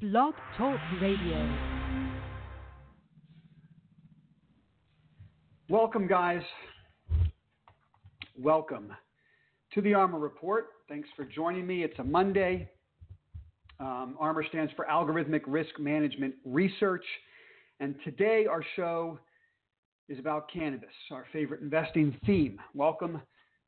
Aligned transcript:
Blog 0.00 0.34
Talk 0.56 0.78
Radio. 1.02 1.58
Welcome, 5.68 6.06
guys. 6.06 6.42
Welcome 8.38 8.92
to 9.74 9.80
the 9.82 9.90
ARMR 9.90 10.22
Report. 10.22 10.66
Thanks 10.88 11.08
for 11.16 11.24
joining 11.24 11.66
me. 11.66 11.82
It's 11.82 11.98
a 11.98 12.04
Monday. 12.04 12.70
Um, 13.80 14.16
ARMR 14.22 14.48
stands 14.50 14.72
for 14.76 14.86
Algorithmic 14.88 15.42
Risk 15.48 15.80
Management 15.80 16.36
Research. 16.44 17.04
And 17.80 17.96
today, 18.04 18.46
our 18.48 18.62
show 18.76 19.18
is 20.08 20.20
about 20.20 20.48
cannabis, 20.48 20.94
our 21.10 21.26
favorite 21.32 21.60
investing 21.60 22.16
theme. 22.24 22.60
Welcome, 22.72 23.20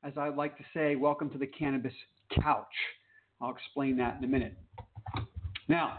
as 0.04 0.12
I 0.16 0.28
like 0.28 0.56
to 0.58 0.64
say, 0.72 0.94
welcome 0.94 1.28
to 1.30 1.38
the 1.38 1.48
cannabis 1.48 1.94
couch. 2.40 2.66
I'll 3.40 3.50
explain 3.50 3.96
that 3.96 4.18
in 4.18 4.22
a 4.22 4.28
minute. 4.28 4.56
Now, 5.66 5.98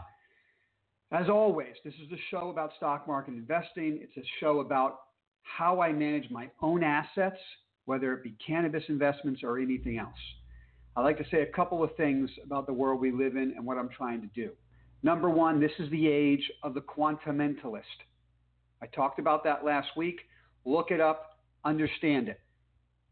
as 1.11 1.27
always, 1.29 1.73
this 1.83 1.93
is 1.95 2.11
a 2.11 2.21
show 2.29 2.49
about 2.49 2.71
stock 2.77 3.07
market 3.07 3.33
investing. 3.33 3.99
It's 4.01 4.15
a 4.17 4.27
show 4.39 4.59
about 4.61 4.99
how 5.43 5.81
I 5.81 5.91
manage 5.91 6.29
my 6.31 6.49
own 6.61 6.83
assets, 6.83 7.37
whether 7.85 8.13
it 8.13 8.23
be 8.23 8.35
cannabis 8.45 8.83
investments 8.87 9.41
or 9.43 9.59
anything 9.59 9.97
else. 9.97 10.13
I'd 10.95 11.03
like 11.03 11.17
to 11.17 11.25
say 11.29 11.41
a 11.41 11.45
couple 11.47 11.83
of 11.83 11.95
things 11.95 12.29
about 12.45 12.65
the 12.65 12.73
world 12.73 13.01
we 13.01 13.11
live 13.11 13.35
in 13.35 13.53
and 13.57 13.65
what 13.65 13.77
I'm 13.77 13.89
trying 13.89 14.21
to 14.21 14.27
do. 14.27 14.51
Number 15.03 15.29
one, 15.29 15.59
this 15.59 15.71
is 15.79 15.89
the 15.89 16.07
age 16.07 16.49
of 16.63 16.73
the 16.73 16.81
quantamentalist. 16.81 17.81
I 18.81 18.87
talked 18.87 19.19
about 19.19 19.43
that 19.43 19.65
last 19.65 19.89
week. 19.97 20.21
Look 20.63 20.91
it 20.91 21.01
up, 21.01 21.39
understand 21.65 22.29
it. 22.29 22.39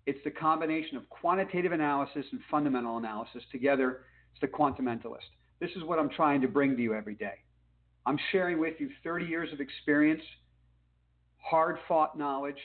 It's 0.05 0.19
the 0.23 0.31
combination 0.31 0.97
of 0.97 1.09
quantitative 1.09 1.71
analysis 1.71 2.25
and 2.31 2.39
fundamental 2.49 2.97
analysis 2.97 3.43
together. 3.51 4.01
It's 4.31 4.41
the 4.41 4.47
quantamentalist. 4.47 5.29
This 5.59 5.71
is 5.75 5.83
what 5.83 5.99
I'm 5.99 6.09
trying 6.09 6.41
to 6.41 6.47
bring 6.47 6.75
to 6.75 6.81
you 6.81 6.93
every 6.93 7.15
day. 7.15 7.33
I'm 8.05 8.17
sharing 8.31 8.59
with 8.59 8.75
you 8.79 8.89
30 9.03 9.25
years 9.25 9.53
of 9.53 9.59
experience, 9.59 10.23
hard 11.37 11.77
fought 11.87 12.17
knowledge, 12.17 12.57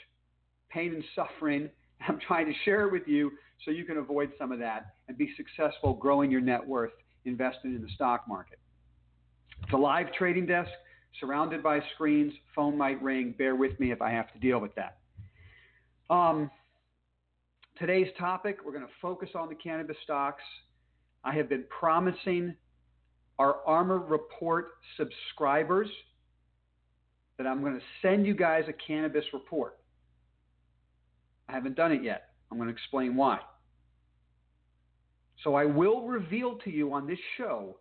pain 0.71 0.95
and 0.95 1.05
suffering. 1.15 1.69
I'm 2.09 2.19
trying 2.27 2.47
to 2.47 2.55
share 2.65 2.87
it 2.87 2.93
with 2.93 3.07
you 3.07 3.33
so 3.65 3.71
you 3.71 3.85
can 3.85 3.99
avoid 3.99 4.33
some 4.39 4.53
of 4.53 4.59
that 4.59 4.95
and 5.09 5.17
be 5.17 5.31
successful 5.37 5.95
growing 5.95 6.31
your 6.31 6.41
net 6.41 6.67
worth 6.67 6.93
investing 7.25 7.75
in 7.75 7.83
the 7.83 7.89
stock 7.95 8.29
market. 8.29 8.59
It's 9.63 9.73
a 9.73 9.77
live 9.77 10.13
trading 10.13 10.47
desk 10.47 10.71
surrounded 11.21 11.63
by 11.63 11.81
screens. 11.95 12.33
Phone 12.55 12.77
might 12.77 13.01
ring. 13.03 13.35
Bear 13.37 13.55
with 13.55 13.79
me 13.81 13.93
if 13.93 14.03
I 14.03 14.11
have 14.11 14.33
to 14.33 14.39
deal 14.39 14.59
with 14.59 14.75
that. 14.75 14.99
Um, 16.11 16.51
today's 17.79 18.09
topic, 18.19 18.59
we're 18.65 18.73
going 18.73 18.85
to 18.85 18.93
focus 19.01 19.31
on 19.35 19.49
the 19.49 19.55
cannabis 19.55 19.97
stocks. 20.05 20.43
I 21.25 21.33
have 21.35 21.49
been 21.49 21.65
promising 21.71 22.55
our 23.39 23.57
ARMR 23.67 24.09
Report 24.09 24.73
subscribers 24.97 25.89
that 27.39 27.47
I'm 27.47 27.61
going 27.61 27.75
to 27.75 27.85
send 28.01 28.27
you 28.27 28.35
guys 28.35 28.65
a 28.69 28.73
cannabis 28.73 29.25
report. 29.33 29.79
I 31.49 31.53
haven't 31.53 31.77
done 31.77 31.93
it 31.93 32.03
yet. 32.03 32.29
I'm 32.51 32.59
going 32.59 32.69
to 32.69 32.75
explain 32.75 33.17
why. 33.17 33.41
So 35.43 35.55
I 35.55 35.65
will 35.65 36.07
reveal 36.07 36.57
to 36.65 36.71
you 36.71 36.93
on 36.93 37.07
this 37.07 37.19
show 37.37 37.77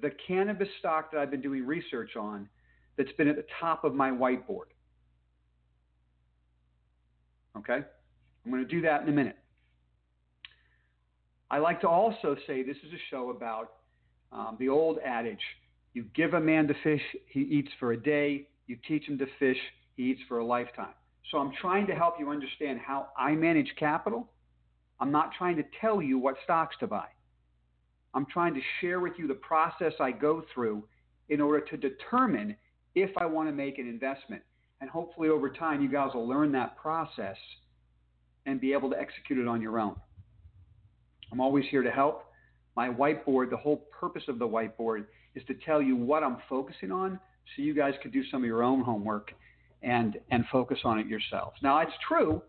the 0.00 0.10
cannabis 0.26 0.68
stock 0.78 1.12
that 1.12 1.20
I've 1.20 1.30
been 1.30 1.42
doing 1.42 1.66
research 1.66 2.16
on 2.16 2.48
that's 2.96 3.12
been 3.12 3.28
at 3.28 3.36
the 3.36 3.44
top 3.60 3.84
of 3.84 3.94
my 3.94 4.10
whiteboard. 4.10 4.70
Okay? 7.56 7.80
I'm 8.44 8.50
going 8.50 8.62
to 8.62 8.68
do 8.68 8.80
that 8.82 9.02
in 9.02 9.08
a 9.08 9.12
minute. 9.12 9.36
I 11.50 11.58
like 11.58 11.80
to 11.80 11.88
also 11.88 12.36
say 12.46 12.62
this 12.62 12.76
is 12.76 12.92
a 12.92 13.00
show 13.10 13.30
about 13.30 13.72
um, 14.32 14.56
the 14.58 14.68
old 14.68 14.98
adage 15.04 15.40
you 15.92 16.04
give 16.14 16.34
a 16.34 16.40
man 16.40 16.68
to 16.68 16.74
fish, 16.82 17.02
he 17.26 17.40
eats 17.40 17.70
for 17.78 17.92
a 17.92 17.96
day. 17.96 18.46
You 18.66 18.76
teach 18.86 19.08
him 19.08 19.18
to 19.18 19.26
fish, 19.38 19.56
he 19.96 20.04
eats 20.04 20.20
for 20.28 20.38
a 20.38 20.44
lifetime. 20.44 20.94
So 21.30 21.38
I'm 21.38 21.52
trying 21.60 21.86
to 21.88 21.94
help 21.94 22.14
you 22.18 22.30
understand 22.30 22.78
how 22.84 23.08
I 23.18 23.32
manage 23.32 23.72
capital. 23.78 24.28
I'm 25.00 25.10
not 25.10 25.32
trying 25.36 25.56
to 25.56 25.64
tell 25.80 26.00
you 26.00 26.18
what 26.18 26.36
stocks 26.44 26.76
to 26.80 26.86
buy. 26.86 27.06
I'm 28.14 28.26
trying 28.26 28.54
to 28.54 28.60
share 28.80 29.00
with 29.00 29.14
you 29.18 29.26
the 29.26 29.34
process 29.34 29.92
I 30.00 30.10
go 30.12 30.44
through 30.52 30.84
in 31.28 31.40
order 31.40 31.60
to 31.60 31.76
determine 31.76 32.56
if 32.94 33.10
I 33.16 33.26
want 33.26 33.48
to 33.48 33.52
make 33.52 33.78
an 33.78 33.88
investment. 33.88 34.42
And 34.80 34.90
hopefully, 34.90 35.28
over 35.28 35.50
time, 35.50 35.82
you 35.82 35.90
guys 35.90 36.10
will 36.14 36.26
learn 36.26 36.52
that 36.52 36.76
process 36.76 37.36
and 38.46 38.60
be 38.60 38.72
able 38.72 38.90
to 38.90 38.98
execute 38.98 39.38
it 39.38 39.46
on 39.46 39.60
your 39.60 39.78
own. 39.78 39.94
I'm 41.30 41.40
always 41.40 41.64
here 41.70 41.82
to 41.82 41.90
help. 41.90 42.29
My 42.80 42.88
whiteboard, 42.88 43.50
the 43.50 43.58
whole 43.58 43.84
purpose 43.92 44.22
of 44.26 44.38
the 44.38 44.48
whiteboard 44.48 45.04
is 45.34 45.42
to 45.48 45.54
tell 45.66 45.82
you 45.82 45.96
what 45.96 46.24
I'm 46.24 46.38
focusing 46.48 46.90
on 46.90 47.20
so 47.54 47.60
you 47.60 47.74
guys 47.74 47.92
could 48.02 48.10
do 48.10 48.22
some 48.30 48.40
of 48.42 48.46
your 48.46 48.62
own 48.62 48.80
homework 48.80 49.32
and, 49.82 50.18
and 50.30 50.46
focus 50.50 50.78
on 50.84 50.98
it 50.98 51.06
yourselves. 51.06 51.58
Now, 51.62 51.80
it's 51.80 51.92
true. 52.08 52.40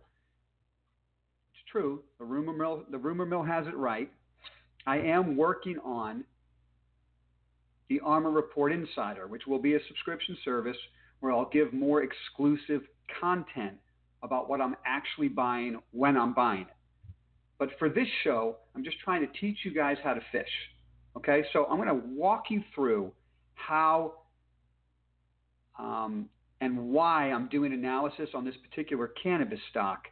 It's 1.52 1.70
true. 1.70 2.04
The 2.18 2.24
rumor 2.24 2.54
mill, 2.54 2.86
the 2.90 2.98
rumor 2.98 3.26
mill 3.26 3.44
has 3.44 3.68
it 3.68 3.76
right. 3.76 4.10
I 4.88 5.00
am 5.00 5.36
working 5.36 5.78
on 5.80 6.24
the 7.90 8.00
ARMR 8.00 8.34
Report 8.34 8.72
Insider, 8.72 9.28
which 9.28 9.48
will 9.48 9.60
be 9.60 9.74
a 9.74 9.80
subscription 9.90 10.38
service 10.46 10.78
where 11.20 11.34
I'll 11.34 11.50
give 11.52 11.74
more 11.74 12.04
exclusive 12.04 12.84
content 13.20 13.74
about 14.24 14.48
what 14.48 14.62
I'm 14.62 14.78
actually 14.86 15.28
buying 15.28 15.82
when 15.92 16.16
I'm 16.16 16.34
buying 16.34 16.62
it. 16.62 16.78
But 17.60 17.72
for 17.78 17.90
this 17.90 18.08
show, 18.24 18.56
I'm 18.76 18.84
just 18.84 19.00
trying 19.00 19.22
to 19.22 19.40
teach 19.40 19.60
you 19.64 19.74
guys 19.74 19.98
how 20.04 20.14
to 20.14 20.22
fish. 20.32 20.50
Okay, 21.18 21.44
so 21.52 21.66
I'm 21.66 21.78
going 21.78 21.90
to 21.90 22.08
walk 22.16 22.46
you 22.50 22.64
through 22.74 23.12
how 23.56 24.14
um, 25.78 26.30
and 26.62 26.78
why 26.90 27.32
I'm 27.32 27.50
doing 27.50 27.74
analysis 27.74 28.30
on 28.34 28.46
this 28.46 28.56
particular 28.70 29.12
cannabis 29.22 29.60
stock 29.70 30.08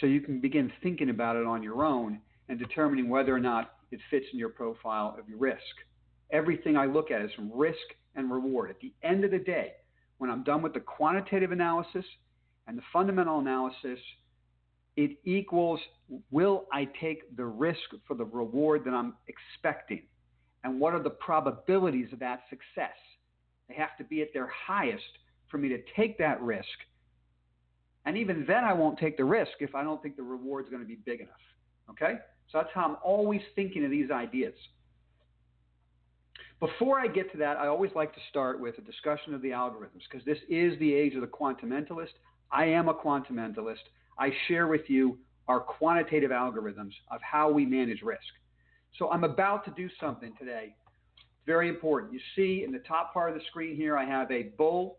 so 0.00 0.06
you 0.06 0.20
can 0.20 0.40
begin 0.40 0.70
thinking 0.82 1.10
about 1.10 1.36
it 1.36 1.46
on 1.46 1.62
your 1.62 1.84
own 1.84 2.20
and 2.48 2.58
determining 2.58 3.08
whether 3.08 3.34
or 3.34 3.40
not 3.40 3.74
it 3.90 4.00
fits 4.10 4.26
in 4.32 4.38
your 4.38 4.50
profile 4.50 5.16
of 5.18 5.28
your 5.28 5.38
risk. 5.38 5.62
Everything 6.30 6.76
I 6.76 6.86
look 6.86 7.10
at 7.10 7.22
is 7.22 7.30
from 7.34 7.50
risk 7.52 7.78
and 8.14 8.30
reward. 8.30 8.70
At 8.70 8.80
the 8.80 8.92
end 9.02 9.24
of 9.24 9.30
the 9.30 9.38
day, 9.38 9.72
when 10.18 10.30
I'm 10.30 10.42
done 10.42 10.62
with 10.62 10.74
the 10.74 10.80
quantitative 10.80 11.52
analysis 11.52 12.04
and 12.66 12.76
the 12.76 12.82
fundamental 12.92 13.38
analysis, 13.38 13.98
it 14.98 15.16
equals 15.24 15.78
will 16.32 16.64
I 16.72 16.88
take 17.00 17.36
the 17.36 17.44
risk 17.44 17.78
for 18.04 18.14
the 18.14 18.24
reward 18.24 18.82
that 18.84 18.92
I'm 18.92 19.14
expecting? 19.28 20.02
And 20.64 20.80
what 20.80 20.92
are 20.92 21.00
the 21.00 21.10
probabilities 21.10 22.12
of 22.12 22.18
that 22.18 22.40
success? 22.50 22.96
They 23.68 23.76
have 23.76 23.96
to 23.98 24.04
be 24.04 24.22
at 24.22 24.34
their 24.34 24.48
highest 24.48 25.04
for 25.48 25.58
me 25.58 25.68
to 25.68 25.78
take 25.94 26.18
that 26.18 26.42
risk. 26.42 26.66
And 28.06 28.16
even 28.16 28.44
then, 28.48 28.64
I 28.64 28.72
won't 28.72 28.98
take 28.98 29.16
the 29.16 29.24
risk 29.24 29.52
if 29.60 29.76
I 29.76 29.84
don't 29.84 30.02
think 30.02 30.16
the 30.16 30.24
reward 30.24 30.64
is 30.64 30.70
going 30.70 30.82
to 30.82 30.88
be 30.88 30.96
big 30.96 31.20
enough. 31.20 31.46
Okay? 31.90 32.14
So 32.50 32.58
that's 32.58 32.70
how 32.74 32.84
I'm 32.84 32.96
always 33.04 33.42
thinking 33.54 33.84
of 33.84 33.92
these 33.92 34.10
ideas. 34.10 34.54
Before 36.58 36.98
I 36.98 37.06
get 37.06 37.30
to 37.32 37.38
that, 37.38 37.56
I 37.56 37.68
always 37.68 37.92
like 37.94 38.12
to 38.14 38.20
start 38.30 38.58
with 38.58 38.78
a 38.78 38.80
discussion 38.80 39.32
of 39.32 39.42
the 39.42 39.50
algorithms 39.50 40.02
because 40.10 40.26
this 40.26 40.38
is 40.48 40.76
the 40.80 40.92
age 40.92 41.14
of 41.14 41.20
the 41.20 41.28
quantamentalist. 41.28 42.14
I 42.50 42.64
am 42.64 42.88
a 42.88 42.94
quantamentalist. 42.94 43.86
I 44.18 44.30
share 44.46 44.66
with 44.66 44.88
you 44.88 45.18
our 45.46 45.60
quantitative 45.60 46.30
algorithms 46.30 46.92
of 47.10 47.20
how 47.22 47.50
we 47.50 47.64
manage 47.64 48.02
risk. 48.02 48.20
So 48.98 49.10
I'm 49.10 49.24
about 49.24 49.64
to 49.66 49.70
do 49.70 49.88
something 50.00 50.32
today. 50.38 50.74
Very 51.46 51.68
important. 51.68 52.12
You 52.12 52.20
see 52.36 52.64
in 52.64 52.72
the 52.72 52.80
top 52.80 53.14
part 53.14 53.30
of 53.30 53.36
the 53.36 53.42
screen 53.48 53.76
here, 53.76 53.96
I 53.96 54.04
have 54.04 54.30
a 54.30 54.50
bull 54.58 54.98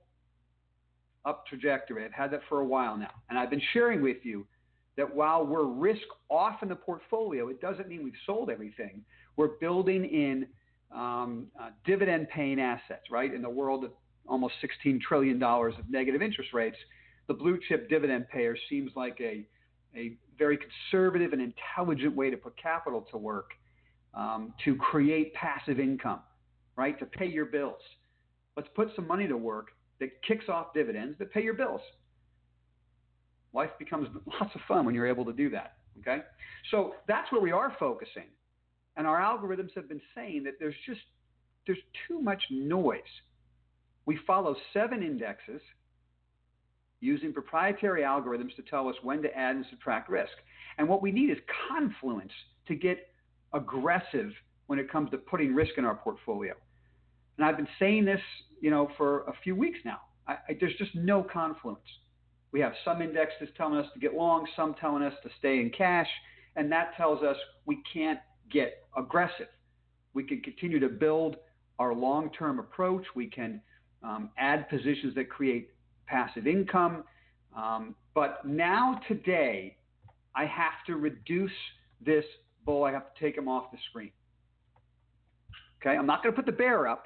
up 1.25 1.45
trajectory. 1.47 2.05
I've 2.05 2.13
had 2.13 2.31
that 2.31 2.41
for 2.49 2.61
a 2.61 2.65
while 2.65 2.97
now. 2.97 3.11
And 3.29 3.37
I've 3.37 3.49
been 3.49 3.61
sharing 3.73 4.01
with 4.01 4.17
you 4.23 4.47
that 4.97 5.13
while 5.13 5.45
we're 5.45 5.65
risk 5.65 6.01
off 6.29 6.63
in 6.63 6.69
the 6.69 6.75
portfolio, 6.75 7.49
it 7.49 7.61
doesn't 7.61 7.87
mean 7.87 8.03
we've 8.03 8.13
sold 8.25 8.49
everything. 8.49 9.03
We're 9.35 9.57
building 9.59 10.05
in 10.05 10.47
um, 10.91 11.47
uh, 11.59 11.69
dividend 11.85 12.29
paying 12.29 12.59
assets, 12.59 13.03
right? 13.11 13.33
In 13.33 13.41
the 13.41 13.49
world 13.49 13.83
of 13.83 13.91
almost 14.27 14.55
$16 14.85 14.99
trillion 15.01 15.41
of 15.41 15.73
negative 15.89 16.21
interest 16.21 16.53
rates, 16.53 16.77
the 17.29 17.33
blue 17.35 17.59
chip 17.69 17.87
dividend 17.89 18.27
payer 18.27 18.57
seems 18.69 18.91
like 18.95 19.17
a, 19.21 19.45
a 19.95 20.17
very 20.37 20.57
conservative 20.57 21.31
and 21.31 21.41
intelligent 21.41 22.13
way 22.15 22.29
to 22.31 22.35
put 22.35 22.57
capital 22.61 23.05
to 23.11 23.17
work 23.17 23.51
um, 24.15 24.51
to 24.65 24.75
create 24.75 25.31
passive 25.35 25.79
income, 25.79 26.21
right? 26.75 26.97
To 26.97 27.05
pay 27.05 27.27
your 27.27 27.45
bills. 27.45 27.79
Let's 28.57 28.67
put 28.75 28.89
some 28.95 29.07
money 29.07 29.27
to 29.27 29.37
work 29.37 29.67
that 29.99 30.09
kicks 30.27 30.49
off 30.49 30.73
dividends 30.73 31.19
that 31.19 31.31
pay 31.31 31.43
your 31.43 31.53
bills. 31.53 31.81
Life 33.53 33.69
becomes 33.77 34.07
lots 34.41 34.53
of 34.55 34.61
fun 34.67 34.83
when 34.83 34.95
you're 34.95 35.07
able 35.07 35.25
to 35.25 35.33
do 35.33 35.51
that. 35.51 35.75
Okay? 35.99 36.23
So 36.71 36.95
that's 37.07 37.31
where 37.31 37.41
we 37.41 37.51
are 37.51 37.75
focusing. 37.79 38.25
And 38.97 39.05
our 39.05 39.21
algorithms 39.21 39.69
have 39.75 39.87
been 39.87 40.01
saying 40.15 40.43
that 40.45 40.53
there's 40.59 40.75
just 40.87 41.01
there's 41.67 41.77
too 42.07 42.19
much 42.19 42.41
noise. 42.49 42.99
We 44.07 44.17
follow 44.25 44.55
seven 44.73 45.03
indexes 45.03 45.61
using 47.01 47.33
proprietary 47.33 48.01
algorithms 48.01 48.55
to 48.55 48.61
tell 48.63 48.87
us 48.89 48.95
when 49.03 49.21
to 49.21 49.35
add 49.37 49.55
and 49.55 49.65
subtract 49.69 50.09
risk. 50.09 50.31
And 50.77 50.87
what 50.87 51.01
we 51.01 51.11
need 51.11 51.29
is 51.29 51.37
confluence 51.69 52.31
to 52.67 52.75
get 52.75 53.07
aggressive 53.53 54.31
when 54.67 54.79
it 54.79 54.91
comes 54.91 55.09
to 55.11 55.17
putting 55.17 55.53
risk 55.53 55.77
in 55.77 55.85
our 55.85 55.95
portfolio. 55.95 56.53
And 57.37 57.45
I've 57.45 57.57
been 57.57 57.67
saying 57.79 58.05
this, 58.05 58.21
you 58.61 58.69
know, 58.69 58.89
for 58.97 59.21
a 59.21 59.33
few 59.43 59.55
weeks 59.55 59.79
now. 59.85 59.99
I, 60.27 60.33
I, 60.33 60.57
there's 60.59 60.75
just 60.77 60.93
no 60.93 61.23
confluence. 61.23 61.79
We 62.51 62.59
have 62.59 62.73
some 62.83 63.01
indexes 63.01 63.49
telling 63.55 63.77
us 63.79 63.85
to 63.93 63.99
get 63.99 64.13
long, 64.13 64.47
some 64.55 64.75
telling 64.79 65.03
us 65.03 65.13
to 65.23 65.29
stay 65.39 65.59
in 65.59 65.69
cash, 65.69 66.07
and 66.55 66.71
that 66.71 66.95
tells 66.97 67.23
us 67.23 67.37
we 67.65 67.79
can't 67.91 68.19
get 68.51 68.83
aggressive. 68.97 69.47
We 70.13 70.23
can 70.23 70.41
continue 70.41 70.79
to 70.79 70.89
build 70.89 71.37
our 71.77 71.93
long 71.93 72.31
term 72.37 72.59
approach. 72.59 73.05
We 73.15 73.27
can 73.27 73.61
um, 74.03 74.31
add 74.37 74.69
positions 74.69 75.15
that 75.15 75.29
create 75.29 75.69
passive 76.09 76.47
income. 76.47 77.03
Um, 77.55 77.95
but 78.13 78.45
now, 78.45 78.99
today, 79.07 79.77
I 80.35 80.45
have 80.45 80.85
to 80.87 80.95
reduce 80.95 81.51
this 82.05 82.25
bull. 82.65 82.83
I 82.83 82.91
have 82.91 83.13
to 83.13 83.19
take 83.19 83.37
him 83.37 83.47
off 83.47 83.71
the 83.71 83.77
screen. 83.89 84.11
Okay, 85.81 85.95
I'm 85.95 86.05
not 86.05 86.23
going 86.23 86.33
to 86.33 86.35
put 86.35 86.45
the 86.45 86.57
bear 86.57 86.87
up, 86.87 87.05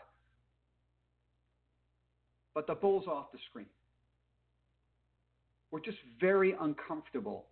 but 2.55 2.65
the 2.65 2.75
bull's 2.75 3.07
off 3.07 3.31
the 3.31 3.39
screen. 3.49 3.67
We're 5.71 5.79
just 5.79 5.97
very 6.19 6.55
uncomfortable 6.59 7.45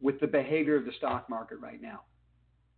with 0.00 0.18
the 0.20 0.26
behavior 0.26 0.76
of 0.76 0.84
the 0.84 0.92
stock 0.98 1.28
market 1.28 1.58
right 1.60 1.80
now. 1.80 2.02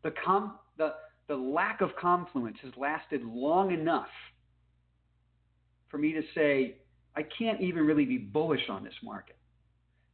The, 0.02 0.12
com- 0.24 0.58
the, 0.76 0.94
the 1.28 1.36
lack 1.36 1.80
of 1.80 1.90
confluence 1.96 2.58
has 2.62 2.72
lasted 2.76 3.22
long 3.24 3.72
enough 3.72 4.08
for 5.88 5.98
me 5.98 6.12
to 6.12 6.22
say, 6.34 6.76
I 7.16 7.22
can't 7.38 7.60
even 7.60 7.86
really 7.86 8.04
be 8.04 8.18
bullish 8.18 8.68
on 8.68 8.84
this 8.84 8.94
market. 9.02 9.36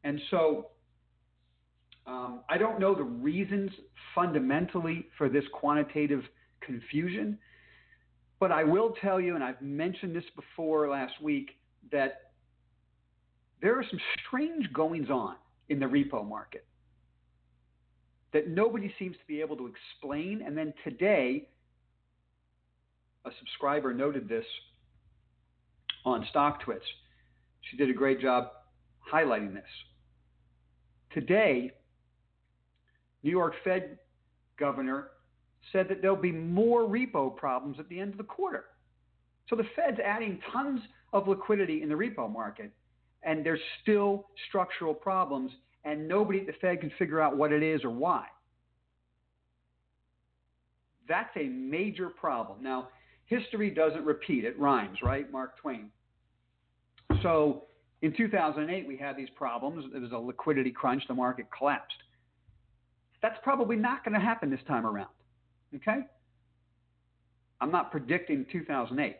And 0.04 0.20
so 0.30 0.68
um, 2.06 2.40
I 2.48 2.58
don't 2.58 2.80
know 2.80 2.94
the 2.94 3.02
reasons 3.02 3.70
fundamentally 4.14 5.06
for 5.16 5.28
this 5.28 5.44
quantitative 5.52 6.22
confusion, 6.60 7.38
but 8.38 8.50
I 8.50 8.64
will 8.64 8.94
tell 9.00 9.20
you, 9.20 9.34
and 9.34 9.44
I've 9.44 9.60
mentioned 9.60 10.14
this 10.14 10.24
before 10.34 10.88
last 10.88 11.14
week, 11.22 11.50
that 11.92 12.32
there 13.60 13.78
are 13.78 13.84
some 13.88 14.00
strange 14.26 14.72
goings 14.72 15.10
on 15.10 15.36
in 15.68 15.78
the 15.78 15.86
repo 15.86 16.26
market 16.26 16.64
that 18.32 18.48
nobody 18.48 18.92
seems 18.98 19.16
to 19.16 19.26
be 19.26 19.40
able 19.40 19.56
to 19.56 19.66
explain. 19.66 20.42
And 20.44 20.56
then 20.56 20.72
today, 20.84 21.48
a 23.24 23.30
subscriber 23.38 23.92
noted 23.92 24.28
this 24.28 24.44
on 26.04 26.26
StockTwits. 26.34 26.80
She 27.62 27.76
did 27.76 27.90
a 27.90 27.94
great 27.94 28.20
job 28.20 28.48
highlighting 29.12 29.54
this. 29.54 29.62
Today, 31.12 31.72
New 33.22 33.30
York 33.30 33.54
Fed 33.64 33.98
governor 34.58 35.08
said 35.72 35.88
that 35.88 36.00
there'll 36.00 36.16
be 36.16 36.32
more 36.32 36.82
repo 36.82 37.34
problems 37.34 37.78
at 37.78 37.88
the 37.88 37.98
end 37.98 38.12
of 38.12 38.18
the 38.18 38.24
quarter. 38.24 38.64
So 39.48 39.56
the 39.56 39.66
Fed's 39.76 39.98
adding 40.04 40.38
tons 40.52 40.80
of 41.12 41.28
liquidity 41.28 41.82
in 41.82 41.88
the 41.88 41.94
repo 41.94 42.32
market, 42.32 42.70
and 43.22 43.44
there's 43.44 43.60
still 43.82 44.28
structural 44.48 44.94
problems, 44.94 45.50
and 45.84 46.06
nobody 46.06 46.40
at 46.40 46.46
the 46.46 46.54
Fed 46.60 46.80
can 46.80 46.90
figure 46.98 47.20
out 47.20 47.36
what 47.36 47.52
it 47.52 47.62
is 47.62 47.84
or 47.84 47.90
why. 47.90 48.26
That's 51.08 51.36
a 51.36 51.48
major 51.48 52.08
problem. 52.08 52.62
Now, 52.62 52.88
history 53.30 53.70
doesn't 53.70 54.04
repeat, 54.04 54.44
it 54.44 54.58
rhymes, 54.58 54.98
right? 55.02 55.30
Mark 55.32 55.56
Twain. 55.58 55.90
So 57.22 57.64
in 58.02 58.14
2008, 58.14 58.86
we 58.86 58.96
had 58.96 59.16
these 59.16 59.30
problems. 59.36 59.84
There 59.92 60.00
was 60.00 60.12
a 60.12 60.18
liquidity 60.18 60.72
crunch, 60.72 61.02
the 61.08 61.14
market 61.14 61.46
collapsed. 61.56 61.96
That's 63.22 63.38
probably 63.42 63.76
not 63.76 64.04
going 64.04 64.14
to 64.14 64.20
happen 64.20 64.50
this 64.50 64.60
time 64.66 64.84
around. 64.84 65.10
Okay? 65.76 66.00
I'm 67.60 67.70
not 67.70 67.90
predicting 67.90 68.46
2008. 68.50 69.16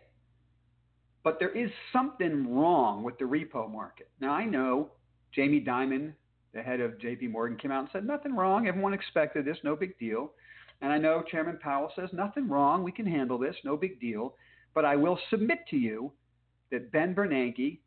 But 1.23 1.39
there 1.39 1.57
is 1.57 1.71
something 1.93 2.57
wrong 2.57 3.03
with 3.03 3.19
the 3.19 3.27
repo 3.27 3.71
market. 3.71 4.09
Now, 4.21 4.33
I 4.33 4.45
know 4.45 4.89
Jamie 5.33 5.63
Dimon, 5.63 6.15
the 6.53 6.63
head 6.63 6.81
of 6.81 6.93
JP 6.93 7.31
Morgan, 7.31 7.59
came 7.59 7.71
out 7.71 7.81
and 7.81 7.89
said, 7.93 8.07
nothing 8.07 8.35
wrong. 8.35 8.67
Everyone 8.67 8.95
expected 8.95 9.45
this, 9.45 9.59
no 9.63 9.77
big 9.77 9.97
deal. 9.99 10.33
And 10.83 10.93
I 10.93 10.99
know 10.99 11.23
Chairman 11.31 11.59
Powell 11.63 11.93
says, 11.95 12.09
nothing 12.13 12.49
wrong. 12.49 12.83
We 12.83 12.93
can 12.93 13.07
handle 13.07 13.39
this, 13.39 13.55
no 13.65 13.77
big 13.77 14.01
deal. 14.01 14.35
But 14.75 14.85
I 14.85 14.97
will 14.97 15.19
submit 15.29 15.59
to 15.71 15.77
you 15.77 16.13
that 16.71 16.93
Ben 16.93 17.15
Bernanke 17.15 17.79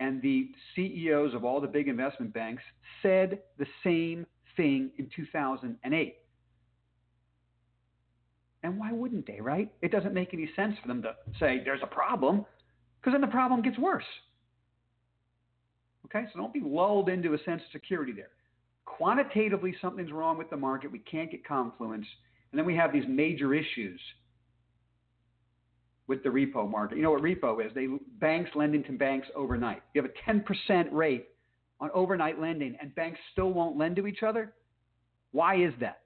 and 0.00 0.20
the 0.22 0.50
CEOs 0.74 1.34
of 1.34 1.44
all 1.44 1.60
the 1.60 1.68
big 1.68 1.88
investment 1.88 2.32
banks 2.34 2.62
said 3.02 3.40
the 3.58 3.66
same 3.84 4.26
thing 4.56 4.90
in 4.98 5.08
2008. 5.14 6.16
And 8.62 8.78
why 8.78 8.92
wouldn't 8.92 9.26
they, 9.26 9.40
right? 9.40 9.70
It 9.80 9.92
doesn't 9.92 10.12
make 10.12 10.34
any 10.34 10.50
sense 10.56 10.74
for 10.82 10.88
them 10.88 11.02
to 11.02 11.14
say 11.38 11.62
there's 11.64 11.82
a 11.82 11.86
problem 11.86 12.44
because 13.00 13.14
then 13.14 13.20
the 13.20 13.28
problem 13.28 13.62
gets 13.62 13.78
worse. 13.78 14.04
Okay, 16.06 16.24
so 16.32 16.38
don't 16.40 16.52
be 16.52 16.62
lulled 16.64 17.08
into 17.08 17.34
a 17.34 17.38
sense 17.44 17.62
of 17.62 17.70
security 17.72 18.12
there. 18.12 18.30
Quantitatively, 18.86 19.74
something's 19.82 20.12
wrong 20.12 20.38
with 20.38 20.48
the 20.48 20.56
market. 20.56 20.90
We 20.90 21.00
can't 21.00 21.30
get 21.30 21.46
confluence. 21.46 22.06
And 22.50 22.58
then 22.58 22.64
we 22.64 22.74
have 22.76 22.92
these 22.92 23.04
major 23.06 23.52
issues 23.52 24.00
with 26.06 26.22
the 26.22 26.28
repo 26.28 26.70
market. 26.70 26.96
You 26.96 27.02
know 27.02 27.10
what 27.10 27.22
repo 27.22 27.64
is? 27.64 27.72
They 27.74 27.88
banks 28.20 28.50
lending 28.54 28.84
to 28.84 28.92
banks 28.92 29.28
overnight. 29.34 29.82
You 29.92 30.02
have 30.02 30.10
a 30.10 30.30
10% 30.30 30.88
rate 30.92 31.28
on 31.80 31.90
overnight 31.92 32.40
lending, 32.40 32.76
and 32.80 32.94
banks 32.94 33.18
still 33.32 33.52
won't 33.52 33.76
lend 33.76 33.96
to 33.96 34.06
each 34.06 34.22
other. 34.22 34.54
Why 35.32 35.56
is 35.56 35.74
that? 35.80 36.02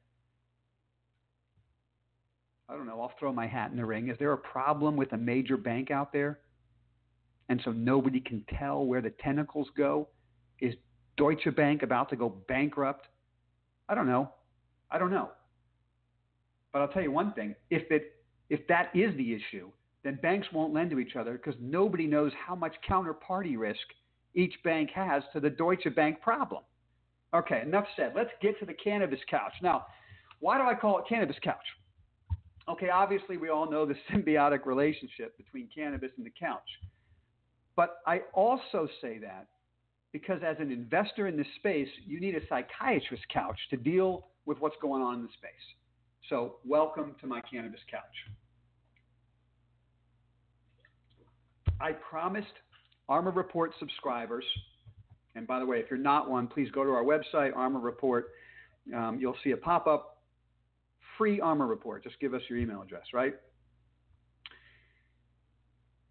I 2.68 2.74
don't 2.74 2.86
know. 2.86 3.00
I'll 3.00 3.12
throw 3.18 3.32
my 3.32 3.46
hat 3.46 3.70
in 3.70 3.76
the 3.76 3.84
ring. 3.84 4.08
Is 4.08 4.16
there 4.18 4.32
a 4.32 4.38
problem 4.38 4.96
with 4.96 5.12
a 5.12 5.16
major 5.16 5.56
bank 5.56 5.90
out 5.90 6.12
there? 6.12 6.40
And 7.48 7.60
so 7.64 7.72
nobody 7.72 8.20
can 8.20 8.44
tell 8.58 8.84
where 8.84 9.02
the 9.02 9.10
tentacles 9.10 9.68
go? 9.76 10.08
Is 10.60 10.74
Deutsche 11.20 11.54
Bank 11.54 11.82
about 11.82 12.08
to 12.08 12.16
go 12.16 12.30
bankrupt? 12.48 13.06
I 13.90 13.94
don't 13.94 14.06
know. 14.06 14.30
I 14.90 14.98
don't 14.98 15.10
know. 15.10 15.28
But 16.72 16.80
I'll 16.80 16.88
tell 16.88 17.02
you 17.02 17.12
one 17.12 17.34
thing. 17.34 17.54
If 17.68 17.90
it 17.90 18.14
if 18.48 18.66
that 18.68 18.90
is 18.94 19.14
the 19.16 19.34
issue, 19.34 19.70
then 20.02 20.18
banks 20.22 20.48
won't 20.52 20.72
lend 20.72 20.90
to 20.90 20.98
each 20.98 21.16
other 21.16 21.34
because 21.34 21.54
nobody 21.60 22.06
knows 22.06 22.32
how 22.46 22.54
much 22.54 22.74
counterparty 22.88 23.56
risk 23.58 23.80
each 24.34 24.54
bank 24.64 24.90
has 24.94 25.22
to 25.34 25.40
the 25.40 25.50
Deutsche 25.50 25.94
Bank 25.94 26.22
problem. 26.22 26.62
Okay, 27.34 27.60
enough 27.62 27.84
said. 27.96 28.12
Let's 28.16 28.30
get 28.40 28.58
to 28.60 28.66
the 28.66 28.74
cannabis 28.74 29.20
couch. 29.28 29.52
Now, 29.62 29.86
why 30.40 30.56
do 30.56 30.64
I 30.64 30.74
call 30.74 30.98
it 30.98 31.04
cannabis 31.08 31.36
couch? 31.44 31.56
Okay, 32.68 32.88
obviously 32.88 33.36
we 33.36 33.50
all 33.50 33.70
know 33.70 33.84
the 33.84 33.94
symbiotic 34.10 34.64
relationship 34.64 35.36
between 35.36 35.68
cannabis 35.72 36.10
and 36.16 36.24
the 36.24 36.32
couch. 36.40 36.68
But 37.76 37.98
I 38.06 38.22
also 38.32 38.88
say 39.02 39.18
that 39.18 39.48
because 40.12 40.40
as 40.44 40.56
an 40.58 40.70
investor 40.70 41.28
in 41.28 41.36
this 41.36 41.46
space, 41.56 41.88
you 42.06 42.20
need 42.20 42.34
a 42.34 42.40
psychiatrist 42.48 43.22
couch 43.32 43.58
to 43.70 43.76
deal 43.76 44.26
with 44.46 44.58
what's 44.60 44.76
going 44.82 45.02
on 45.02 45.16
in 45.16 45.22
the 45.22 45.28
space. 45.36 45.50
So, 46.28 46.56
welcome 46.64 47.14
to 47.20 47.26
my 47.26 47.40
cannabis 47.40 47.80
couch. 47.90 48.02
I 51.80 51.92
promised 51.92 52.46
ARMR 53.08 53.34
Report 53.34 53.72
subscribers, 53.78 54.44
and 55.34 55.46
by 55.46 55.58
the 55.58 55.66
way, 55.66 55.78
if 55.78 55.86
you're 55.90 55.98
not 55.98 56.30
one, 56.30 56.46
please 56.46 56.70
go 56.72 56.84
to 56.84 56.90
our 56.90 57.04
website, 57.04 57.54
ARMR 57.54 57.82
Report. 57.82 58.28
Um, 58.94 59.18
you'll 59.20 59.36
see 59.42 59.52
a 59.52 59.56
pop 59.56 59.86
up 59.86 60.18
free 61.16 61.40
ARMR 61.40 61.68
Report. 61.68 62.02
Just 62.02 62.18
give 62.20 62.34
us 62.34 62.42
your 62.48 62.58
email 62.58 62.82
address, 62.82 63.04
right? 63.14 63.34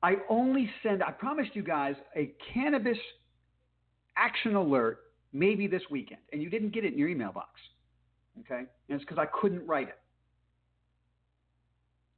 I 0.01 0.15
only 0.29 0.69
send, 0.81 1.03
I 1.03 1.11
promised 1.11 1.55
you 1.55 1.63
guys 1.63 1.95
a 2.15 2.33
cannabis 2.53 2.97
action 4.19 4.55
alert 4.55 4.99
maybe 5.31 5.67
this 5.67 5.83
weekend, 5.89 6.21
and 6.31 6.41
you 6.41 6.49
didn't 6.49 6.73
get 6.73 6.83
it 6.83 6.93
in 6.93 6.99
your 6.99 7.07
email 7.07 7.31
box. 7.31 7.59
Okay? 8.41 8.59
And 8.59 8.67
it's 8.89 9.03
because 9.03 9.17
I 9.17 9.25
couldn't 9.39 9.65
write 9.65 9.89
it. 9.89 9.97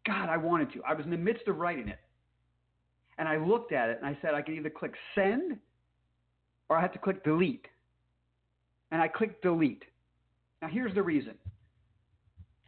God, 0.05 0.29
I 0.29 0.37
wanted 0.37 0.73
to. 0.73 0.81
I 0.83 0.93
was 0.93 1.05
in 1.05 1.11
the 1.11 1.17
midst 1.17 1.47
of 1.47 1.57
writing 1.57 1.87
it. 1.87 1.99
And 3.17 3.27
I 3.27 3.37
looked 3.37 3.71
at 3.71 3.89
it 3.89 3.99
and 4.01 4.05
I 4.05 4.17
said 4.21 4.33
I 4.33 4.41
could 4.41 4.55
either 4.55 4.69
click 4.69 4.93
send 5.13 5.57
or 6.69 6.77
I 6.77 6.81
have 6.81 6.93
to 6.93 6.99
click 6.99 7.23
delete. 7.23 7.67
And 8.91 9.01
I 9.01 9.07
clicked 9.07 9.43
delete. 9.43 9.83
Now, 10.61 10.69
here's 10.69 10.93
the 10.95 11.03
reason. 11.03 11.35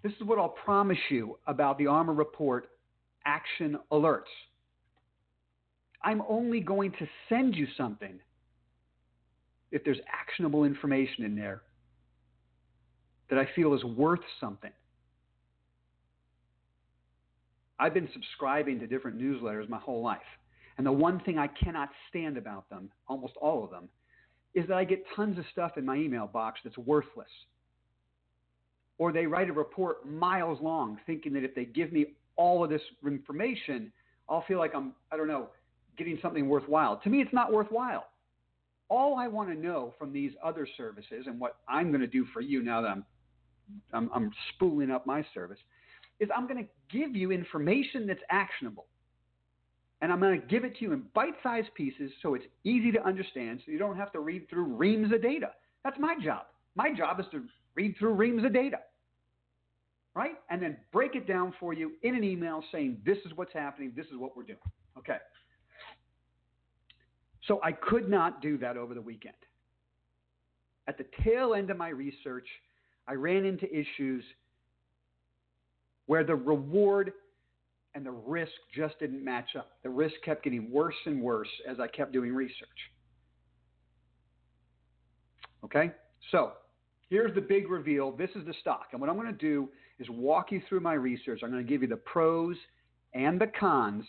This 0.04 0.12
is 0.14 0.28
what 0.28 0.38
I'll 0.38 0.50
promise 0.50 0.98
you 1.10 1.40
about 1.48 1.78
the 1.78 1.86
ARMR 1.86 2.18
Report 2.18 2.70
action 3.26 3.80
alerts. 3.92 4.24
I'm 6.04 6.22
only 6.28 6.60
going 6.60 6.92
to 6.94 7.08
send 7.30 7.56
you 7.56 7.66
something 7.78 8.20
if 9.74 9.84
there's 9.84 10.00
actionable 10.22 10.64
information 10.64 11.26
in 11.26 11.36
there 11.36 11.64
that 13.30 13.40
I 13.40 13.48
feel 13.56 13.74
is 13.74 13.84
worth 13.84 14.22
something. 14.40 14.72
I've 17.80 17.94
been 17.94 18.08
subscribing 18.14 18.80
to 18.80 18.88
different 18.88 19.20
newsletters 19.20 19.68
my 19.68 19.80
whole 19.80 20.02
life. 20.02 20.20
And 20.78 20.86
the 20.86 20.92
one 20.92 21.20
thing 21.22 21.38
I 21.38 21.48
cannot 21.48 21.90
stand 22.10 22.38
about 22.38 22.70
them, 22.70 22.90
almost 23.08 23.34
all 23.42 23.64
of 23.64 23.72
them, 23.72 23.90
is 24.54 24.68
that 24.68 24.78
I 24.78 24.84
get 24.84 25.04
tons 25.16 25.38
of 25.40 25.46
stuff 25.52 25.72
in 25.78 25.86
my 25.86 25.96
email 25.96 26.28
box 26.28 26.60
that's 26.64 26.78
worthless. 26.78 27.28
or 28.98 29.12
they 29.12 29.26
write 29.26 29.50
a 29.50 29.54
report 29.54 30.10
miles 30.10 30.60
long 30.62 31.00
thinking 31.06 31.34
that 31.34 31.44
if 31.44 31.56
they 31.56 31.66
give 31.66 31.92
me 31.92 32.08
all 32.36 32.64
of 32.64 32.70
this 32.70 32.82
information, 33.06 33.92
I'll 34.30 34.44
feel 34.48 34.60
like 34.60 34.74
I'm, 34.76 34.94
I 35.12 35.18
don't 35.18 35.28
know, 35.28 35.48
getting 35.98 36.18
something 36.22 36.48
worthwhile. 36.48 36.98
To 37.04 37.10
me, 37.10 37.22
it's 37.22 37.34
not 37.34 37.52
worthwhile. 37.52 38.06
All 38.94 39.18
I 39.18 39.28
want 39.28 39.50
to 39.50 39.56
know 39.56 39.96
from 39.98 40.14
these 40.14 40.34
other 40.44 40.68
services 40.78 41.26
and 41.26 41.40
what 41.40 41.56
I'm 41.68 41.90
going 41.90 42.02
to 42.02 42.08
do 42.08 42.28
for 42.32 42.42
you 42.42 42.62
now 42.62 42.80
that 42.80 42.90
I'm, 42.90 43.04
I'm, 43.92 44.12
I'm 44.14 44.32
spooling 44.54 44.92
up 44.92 45.08
my 45.08 45.26
service 45.34 45.58
is 46.20 46.30
I'm 46.36 46.48
going 46.48 46.64
to 46.64 46.70
give 46.96 47.16
you 47.16 47.32
information 47.32 48.06
that's 48.06 48.22
actionable. 48.30 48.86
And 50.04 50.12
I'm 50.12 50.20
going 50.20 50.40
to 50.40 50.46
give 50.46 50.64
it 50.64 50.78
to 50.78 50.86
you 50.86 50.94
in 50.94 51.06
bite 51.16 51.34
sized 51.42 51.74
pieces 51.74 52.12
so 52.22 52.36
it's 52.36 52.46
easy 52.66 52.92
to 52.92 53.04
understand 53.04 53.62
so 53.66 53.72
you 53.72 53.80
don't 53.80 53.98
have 53.98 54.12
to 54.12 54.20
read 54.20 54.48
through 54.48 54.66
reams 54.66 55.12
of 55.12 55.24
data. 55.24 55.50
That's 55.84 55.98
my 55.98 56.14
job. 56.24 56.44
My 56.76 56.94
job 56.94 57.20
is 57.20 57.26
to 57.32 57.46
read 57.74 57.96
through 57.98 58.14
reams 58.14 58.46
of 58.46 58.54
data, 58.54 58.78
right? 60.14 60.36
And 60.52 60.62
then 60.62 60.78
break 60.92 61.16
it 61.16 61.26
down 61.28 61.52
for 61.60 61.74
you 61.74 61.94
in 62.04 62.14
an 62.14 62.24
email 62.24 62.64
saying, 62.72 63.00
this 63.04 63.18
is 63.26 63.32
what's 63.34 63.54
happening, 63.54 63.92
this 63.96 64.06
is 64.14 64.18
what 64.18 64.38
we're 64.38 64.44
doing. 64.44 64.60
Okay. 65.00 65.18
So 67.48 67.60
I 67.64 67.72
could 67.72 68.10
not 68.10 68.42
do 68.42 68.58
that 68.60 68.78
over 68.78 68.94
the 68.94 69.02
weekend. 69.02 69.36
At 70.88 70.98
the 70.98 71.06
tail 71.24 71.54
end 71.54 71.70
of 71.70 71.78
my 71.78 71.90
research, 71.90 72.48
I 73.08 73.14
ran 73.14 73.46
into 73.46 73.68
issues 73.70 74.24
where 76.06 76.24
the 76.24 76.36
reward 76.36 77.14
and 77.96 78.06
the 78.06 78.12
risk 78.12 78.52
just 78.76 78.98
didn't 79.00 79.24
match 79.24 79.56
up. 79.58 79.72
The 79.84 79.90
risk 79.90 80.16
kept 80.26 80.44
getting 80.44 80.72
worse 80.72 80.96
and 81.06 81.22
worse 81.22 81.50
as 81.68 81.80
I 81.80 81.88
kept 81.88 82.12
doing 82.12 82.34
research. 82.34 82.70
Okay? 85.64 85.92
So 86.32 86.54
here's 87.10 87.34
the 87.36 87.42
big 87.42 87.70
reveal. 87.70 88.12
This 88.12 88.30
is 88.36 88.46
the 88.46 88.54
stock. 88.62 88.88
And 88.92 89.00
what 89.00 89.10
I'm 89.10 89.16
going 89.16 89.28
to 89.28 89.34
do 89.34 89.70
is 90.00 90.08
walk 90.10 90.52
you 90.52 90.62
through 90.68 90.80
my 90.80 90.94
research. 90.94 91.42
I'm 91.44 91.52
going 91.52 91.66
to 91.66 91.70
give 91.70 91.82
you 91.82 91.88
the 91.88 91.98
pros 91.98 92.56
and 93.14 93.40
the 93.40 93.48
cons, 93.60 94.06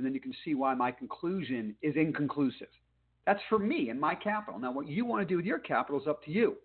and 0.00 0.06
then 0.06 0.14
you 0.14 0.20
can 0.20 0.32
see 0.46 0.54
why 0.54 0.74
my 0.74 0.90
conclusion 0.90 1.74
is 1.82 1.94
inconclusive. 1.94 2.68
That's 3.26 3.42
for 3.50 3.58
me 3.58 3.90
and 3.90 4.00
my 4.00 4.14
capital. 4.14 4.58
Now, 4.58 4.72
what 4.72 4.88
you 4.88 5.04
want 5.04 5.20
to 5.20 5.30
do 5.30 5.36
with 5.36 5.44
your 5.44 5.58
capital 5.58 6.00
is 6.00 6.06
up 6.06 6.24
to 6.24 6.30
you. 6.30 6.56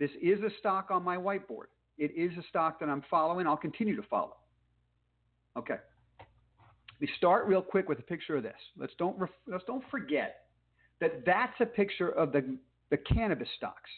This 0.00 0.10
is 0.20 0.40
a 0.40 0.50
stock 0.58 0.88
on 0.90 1.04
my 1.04 1.16
whiteboard. 1.16 1.66
It 1.98 2.10
is 2.16 2.36
a 2.36 2.42
stock 2.48 2.80
that 2.80 2.88
I'm 2.88 3.04
following. 3.08 3.46
I'll 3.46 3.56
continue 3.56 3.94
to 3.94 4.02
follow. 4.02 4.38
Okay. 5.56 5.76
We 7.00 7.08
start 7.16 7.46
real 7.46 7.62
quick 7.62 7.88
with 7.88 8.00
a 8.00 8.02
picture 8.02 8.36
of 8.36 8.42
this. 8.42 8.58
Let's 8.76 8.92
don't 8.98 9.16
let's 9.46 9.64
don't 9.66 9.84
forget 9.88 10.46
that 11.00 11.24
that's 11.24 11.54
a 11.60 11.66
picture 11.66 12.08
of 12.08 12.32
the 12.32 12.58
the 12.90 12.96
cannabis 12.96 13.48
stocks. 13.56 13.90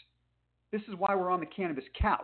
This 0.70 0.82
is 0.82 0.94
why 0.98 1.14
we're 1.16 1.30
on 1.30 1.40
the 1.40 1.46
cannabis 1.46 1.84
couch. 1.98 2.20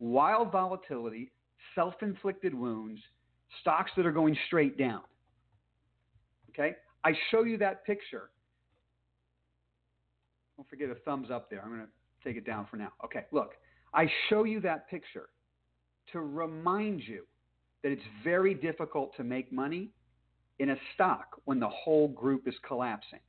Wild 0.00 0.52
volatility, 0.52 1.32
self-inflicted 1.74 2.52
wounds, 2.52 3.00
stocks 3.60 3.90
that 3.96 4.06
are 4.06 4.12
going 4.12 4.36
straight 4.46 4.78
down. 4.78 5.02
Okay? 6.50 6.74
I 7.04 7.12
show 7.30 7.44
you 7.44 7.58
that 7.58 7.84
picture. 7.84 8.30
Don't 10.56 10.68
forget 10.68 10.90
a 10.90 10.96
thumbs 10.96 11.30
up 11.30 11.48
there. 11.50 11.62
I'm 11.62 11.68
going 11.68 11.82
to 11.82 11.88
take 12.26 12.36
it 12.36 12.44
down 12.44 12.66
for 12.70 12.76
now. 12.76 12.92
Okay, 13.04 13.26
look. 13.30 13.52
I 13.94 14.10
show 14.28 14.44
you 14.44 14.60
that 14.60 14.88
picture 14.90 15.28
to 16.12 16.20
remind 16.20 17.00
you 17.06 17.24
that 17.82 17.92
it's 17.92 18.02
very 18.24 18.54
difficult 18.54 19.16
to 19.16 19.24
make 19.24 19.52
money 19.52 19.90
in 20.58 20.70
a 20.70 20.76
stock 20.94 21.40
when 21.44 21.60
the 21.60 21.68
whole 21.68 22.08
group 22.08 22.48
is 22.48 22.54
collapsing. 22.66 23.20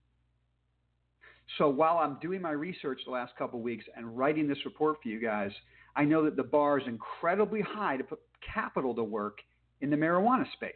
So 1.57 1.69
while 1.69 1.97
I'm 1.97 2.17
doing 2.21 2.41
my 2.41 2.51
research 2.51 3.01
the 3.05 3.11
last 3.11 3.33
couple 3.37 3.59
of 3.59 3.63
weeks 3.63 3.85
and 3.95 4.17
writing 4.17 4.47
this 4.47 4.57
report 4.65 4.97
for 5.01 5.09
you 5.09 5.19
guys, 5.19 5.51
I 5.95 6.05
know 6.05 6.23
that 6.25 6.35
the 6.35 6.43
bar 6.43 6.79
is 6.79 6.87
incredibly 6.87 7.61
high 7.61 7.97
to 7.97 8.03
put 8.03 8.19
capital 8.53 8.93
to 8.95 9.03
work 9.03 9.39
in 9.81 9.89
the 9.89 9.95
marijuana 9.95 10.45
space. 10.53 10.73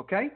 Okay? 0.00 0.28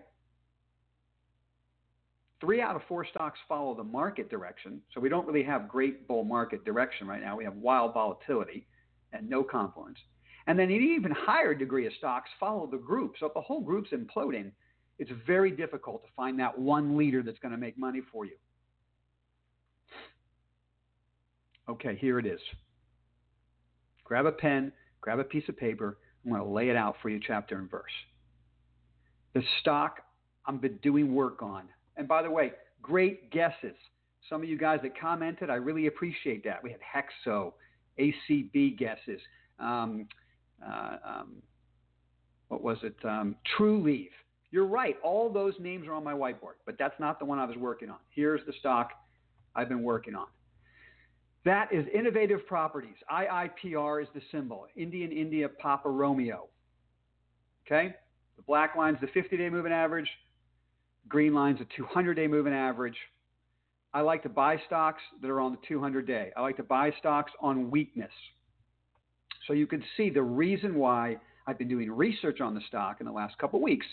Three 2.40 2.60
out 2.60 2.76
of 2.76 2.82
four 2.88 3.06
stocks 3.06 3.38
follow 3.48 3.74
the 3.74 3.84
market 3.84 4.28
direction. 4.28 4.80
So 4.92 5.00
we 5.00 5.08
don't 5.08 5.26
really 5.26 5.42
have 5.44 5.68
great 5.68 6.06
bull 6.06 6.24
market 6.24 6.64
direction 6.64 7.06
right 7.06 7.22
now. 7.22 7.36
We 7.36 7.44
have 7.44 7.56
wild 7.56 7.94
volatility 7.94 8.66
and 9.12 9.28
no 9.28 9.42
confluence. 9.42 9.98
And 10.46 10.58
then 10.58 10.70
an 10.70 10.82
even 10.82 11.10
higher 11.10 11.54
degree 11.54 11.86
of 11.86 11.92
stocks 11.96 12.28
follow 12.38 12.66
the 12.66 12.76
group. 12.76 13.14
So 13.18 13.26
if 13.26 13.34
the 13.34 13.40
whole 13.40 13.62
group's 13.62 13.90
imploding, 13.90 14.50
it's 14.98 15.10
very 15.26 15.50
difficult 15.50 16.04
to 16.04 16.10
find 16.14 16.38
that 16.38 16.58
one 16.58 16.96
leader 16.98 17.22
that's 17.22 17.38
going 17.38 17.52
to 17.52 17.58
make 17.58 17.78
money 17.78 18.02
for 18.12 18.26
you. 18.26 18.36
Okay, 21.68 21.96
here 21.96 22.18
it 22.18 22.26
is. 22.26 22.40
Grab 24.04 24.26
a 24.26 24.32
pen, 24.32 24.70
grab 25.00 25.18
a 25.18 25.24
piece 25.24 25.48
of 25.48 25.56
paper. 25.56 25.98
I'm 26.24 26.32
going 26.32 26.42
to 26.42 26.48
lay 26.48 26.68
it 26.68 26.76
out 26.76 26.96
for 27.02 27.08
you, 27.08 27.20
chapter 27.24 27.58
and 27.58 27.70
verse. 27.70 27.90
The 29.34 29.42
stock 29.60 30.00
I've 30.46 30.60
been 30.60 30.78
doing 30.82 31.14
work 31.14 31.42
on. 31.42 31.64
And 31.96 32.08
by 32.08 32.22
the 32.22 32.30
way, 32.30 32.52
great 32.82 33.30
guesses. 33.30 33.76
Some 34.28 34.42
of 34.42 34.48
you 34.48 34.56
guys 34.56 34.80
that 34.82 34.98
commented, 34.98 35.50
I 35.50 35.54
really 35.54 35.86
appreciate 35.86 36.44
that. 36.44 36.62
We 36.62 36.70
had 36.70 36.80
Hexo, 36.80 37.52
ACB 37.98 38.78
guesses. 38.78 39.20
Um, 39.58 40.06
uh, 40.66 40.96
um, 41.06 41.32
what 42.48 42.62
was 42.62 42.78
it? 42.82 42.96
Um, 43.04 43.36
Trulieve. 43.56 44.08
You're 44.50 44.66
right. 44.66 44.96
All 45.02 45.30
those 45.30 45.54
names 45.58 45.86
are 45.88 45.94
on 45.94 46.04
my 46.04 46.14
whiteboard, 46.14 46.54
but 46.64 46.76
that's 46.78 46.98
not 47.00 47.18
the 47.18 47.24
one 47.24 47.38
I 47.38 47.44
was 47.44 47.56
working 47.56 47.90
on. 47.90 47.96
Here's 48.10 48.40
the 48.46 48.52
stock 48.60 48.90
I've 49.56 49.68
been 49.68 49.82
working 49.82 50.14
on. 50.14 50.26
That 51.44 51.72
is 51.72 51.84
Innovative 51.94 52.46
Properties. 52.46 52.96
IIPR 53.10 54.02
is 54.02 54.08
the 54.14 54.22
symbol. 54.32 54.66
Indian 54.76 55.12
India 55.12 55.48
Papa 55.48 55.88
Romeo. 55.88 56.48
Okay? 57.66 57.94
The 58.36 58.42
black 58.42 58.74
line's 58.76 58.98
the 59.00 59.08
50 59.08 59.36
day 59.36 59.50
moving 59.50 59.72
average, 59.72 60.08
green 61.08 61.34
line's 61.34 61.58
the 61.58 61.66
200 61.76 62.14
day 62.14 62.26
moving 62.26 62.54
average. 62.54 62.96
I 63.92 64.00
like 64.00 64.22
to 64.24 64.28
buy 64.28 64.56
stocks 64.66 65.02
that 65.22 65.30
are 65.30 65.40
on 65.40 65.52
the 65.52 65.58
200 65.68 66.06
day. 66.06 66.32
I 66.36 66.40
like 66.40 66.56
to 66.56 66.64
buy 66.64 66.92
stocks 66.98 67.30
on 67.40 67.70
weakness. 67.70 68.10
So 69.46 69.52
you 69.52 69.66
can 69.66 69.84
see 69.96 70.10
the 70.10 70.22
reason 70.22 70.74
why 70.74 71.18
I've 71.46 71.58
been 71.58 71.68
doing 71.68 71.90
research 71.90 72.40
on 72.40 72.54
the 72.54 72.62
stock 72.66 73.00
in 73.00 73.06
the 73.06 73.12
last 73.12 73.36
couple 73.38 73.58
of 73.58 73.62
weeks 73.62 73.86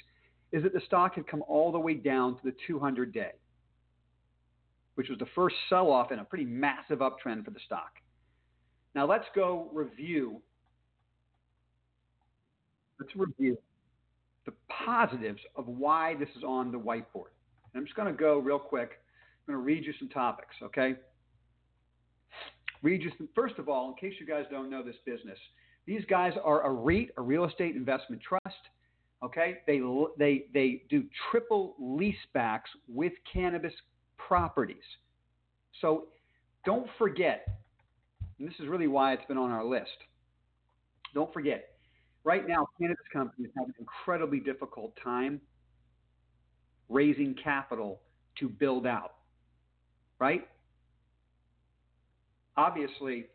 is 0.53 0.63
that 0.63 0.74
the 0.74 0.81
stock 0.86 1.15
had 1.15 1.27
come 1.27 1.43
all 1.48 1.72
the 1.72 1.79
way 1.79 1.93
down 1.96 2.36
to 2.38 2.41
the 2.43 2.55
200 2.65 3.13
day 3.13 3.31
which 4.95 5.10
was 5.10 5.17
the 5.19 5.27
first 5.36 5.55
sell 5.69 5.91
off 5.91 6.12
in 6.12 6.19
a 6.19 6.24
pretty 6.24 6.45
massive 6.45 7.00
uptrend 7.00 7.45
for 7.45 7.51
the 7.51 7.60
stock. 7.65 7.91
Now 8.93 9.07
let's 9.07 9.25
go 9.33 9.69
review. 9.74 10.41
Let's 13.00 13.15
review 13.15 13.57
the 14.45 14.53
positives 14.69 15.41
of 15.55 15.67
why 15.67 16.15
this 16.15 16.29
is 16.38 16.43
on 16.43 16.71
the 16.71 16.77
whiteboard. 16.77 17.31
And 17.74 17.79
I'm 17.79 17.86
just 17.86 17.95
going 17.95 18.12
to 18.12 18.17
go 18.17 18.38
real 18.39 18.60
quick. 18.60 19.00
I'm 19.48 19.53
going 19.53 19.63
to 19.63 19.65
read 19.65 19.86
you 19.86 19.93
some 19.98 20.10
topics, 20.10 20.55
okay? 20.62 20.95
Read 22.83 23.01
you 23.01 23.12
some, 23.17 23.29
first 23.36 23.57
of 23.60 23.69
all, 23.69 23.89
in 23.89 23.95
case 23.95 24.19
you 24.19 24.25
guys 24.25 24.45
don't 24.51 24.69
know 24.69 24.83
this 24.83 24.95
business, 25.05 25.38
these 25.86 26.03
guys 26.10 26.33
are 26.43 26.65
a 26.65 26.71
REIT, 26.71 27.12
a 27.17 27.21
real 27.21 27.45
estate 27.45 27.75
investment 27.75 28.21
trust. 28.21 28.57
Okay, 29.24 29.60
they 29.67 29.79
they 30.17 30.45
they 30.51 30.81
do 30.89 31.03
triple 31.29 31.75
leasebacks 31.79 32.69
with 32.88 33.13
cannabis 33.31 33.74
properties. 34.31 34.77
So 35.81 36.05
don't 36.65 36.88
forget, 36.97 37.45
and 38.39 38.47
this 38.47 38.55
is 38.61 38.69
really 38.69 38.88
why 38.88 39.11
it's 39.11 39.25
been 39.27 39.38
on 39.38 39.51
our 39.51 39.65
list. 39.65 39.89
Don't 41.13 41.33
forget, 41.33 41.71
right 42.23 42.47
now, 42.47 42.65
cannabis 42.79 43.03
companies 43.11 43.50
have 43.57 43.67
an 43.67 43.73
incredibly 43.77 44.39
difficult 44.39 44.93
time 45.03 45.41
raising 46.88 47.35
capital 47.43 48.00
to 48.39 48.47
build 48.47 48.88
out, 48.88 49.15
right? 50.17 50.47
Obviously, 52.55 53.25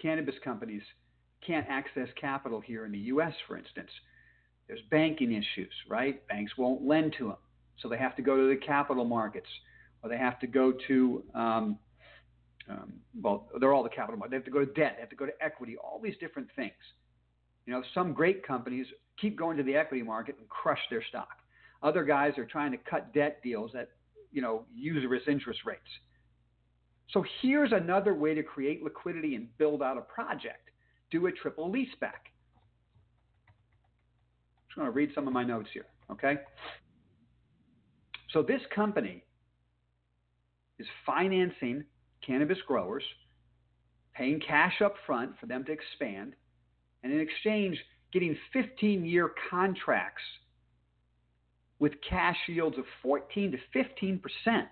cannabis 0.00 0.36
companies 0.42 0.82
can't 1.46 1.66
access 1.68 2.08
capital 2.18 2.62
here 2.62 2.86
in 2.86 2.92
the 2.92 2.98
U.S., 3.12 3.34
for 3.46 3.58
instance. 3.58 3.90
There's 4.68 4.80
banking 4.90 5.32
issues, 5.32 5.74
right? 5.86 6.26
Banks 6.28 6.52
won't 6.56 6.82
lend 6.82 7.14
to 7.18 7.26
them. 7.26 7.36
So 7.80 7.88
they 7.88 7.98
have 7.98 8.16
to 8.16 8.22
go 8.22 8.36
to 8.36 8.48
the 8.48 8.56
capital 8.56 9.04
markets, 9.04 9.48
or 10.02 10.08
they 10.08 10.18
have 10.18 10.38
to 10.40 10.46
go 10.46 10.72
to, 10.88 11.24
um, 11.34 11.78
um, 12.68 12.94
well, 13.20 13.48
they're 13.58 13.72
all 13.72 13.82
the 13.82 13.88
capital 13.88 14.16
markets. 14.16 14.30
They 14.30 14.36
have 14.36 14.44
to 14.44 14.50
go 14.50 14.64
to 14.64 14.72
debt, 14.72 14.94
they 14.96 15.00
have 15.00 15.10
to 15.10 15.16
go 15.16 15.26
to 15.26 15.32
equity, 15.40 15.76
all 15.76 16.00
these 16.02 16.16
different 16.20 16.48
things. 16.56 16.72
You 17.66 17.72
know, 17.72 17.82
some 17.94 18.12
great 18.12 18.46
companies 18.46 18.86
keep 19.20 19.38
going 19.38 19.56
to 19.56 19.62
the 19.62 19.74
equity 19.74 20.02
market 20.02 20.36
and 20.38 20.48
crush 20.48 20.80
their 20.90 21.02
stock. 21.08 21.28
Other 21.82 22.04
guys 22.04 22.38
are 22.38 22.46
trying 22.46 22.72
to 22.72 22.78
cut 22.78 23.12
debt 23.12 23.40
deals 23.42 23.72
at, 23.74 23.90
you 24.32 24.40
know, 24.42 24.64
usurious 24.74 25.24
interest 25.28 25.60
rates. 25.66 25.80
So 27.10 27.24
here's 27.42 27.72
another 27.72 28.14
way 28.14 28.34
to 28.34 28.42
create 28.42 28.82
liquidity 28.82 29.34
and 29.34 29.56
build 29.58 29.82
out 29.82 29.98
a 29.98 30.00
project. 30.00 30.70
Do 31.10 31.26
a 31.26 31.32
triple 31.32 31.70
lease 31.70 31.94
back. 32.00 32.30
I'm 33.46 34.68
just 34.68 34.76
going 34.76 34.86
to 34.86 34.92
read 34.92 35.10
some 35.14 35.26
of 35.26 35.32
my 35.32 35.44
notes 35.44 35.68
here, 35.72 35.86
okay? 36.10 36.38
So 38.34 38.42
this 38.42 38.60
company 38.74 39.24
is 40.80 40.86
financing 41.06 41.84
cannabis 42.26 42.58
growers 42.66 43.04
paying 44.12 44.40
cash 44.40 44.82
up 44.84 44.94
front 45.06 45.38
for 45.38 45.46
them 45.46 45.64
to 45.64 45.72
expand, 45.72 46.34
and 47.02 47.12
in 47.12 47.20
exchange, 47.20 47.78
getting 48.12 48.36
15 48.52 49.04
year 49.04 49.30
contracts 49.50 50.22
with 51.78 51.92
cash 52.08 52.36
yields 52.48 52.76
of 52.76 52.84
14 53.02 53.52
to 53.52 53.58
15 53.72 54.18
percent, 54.18 54.68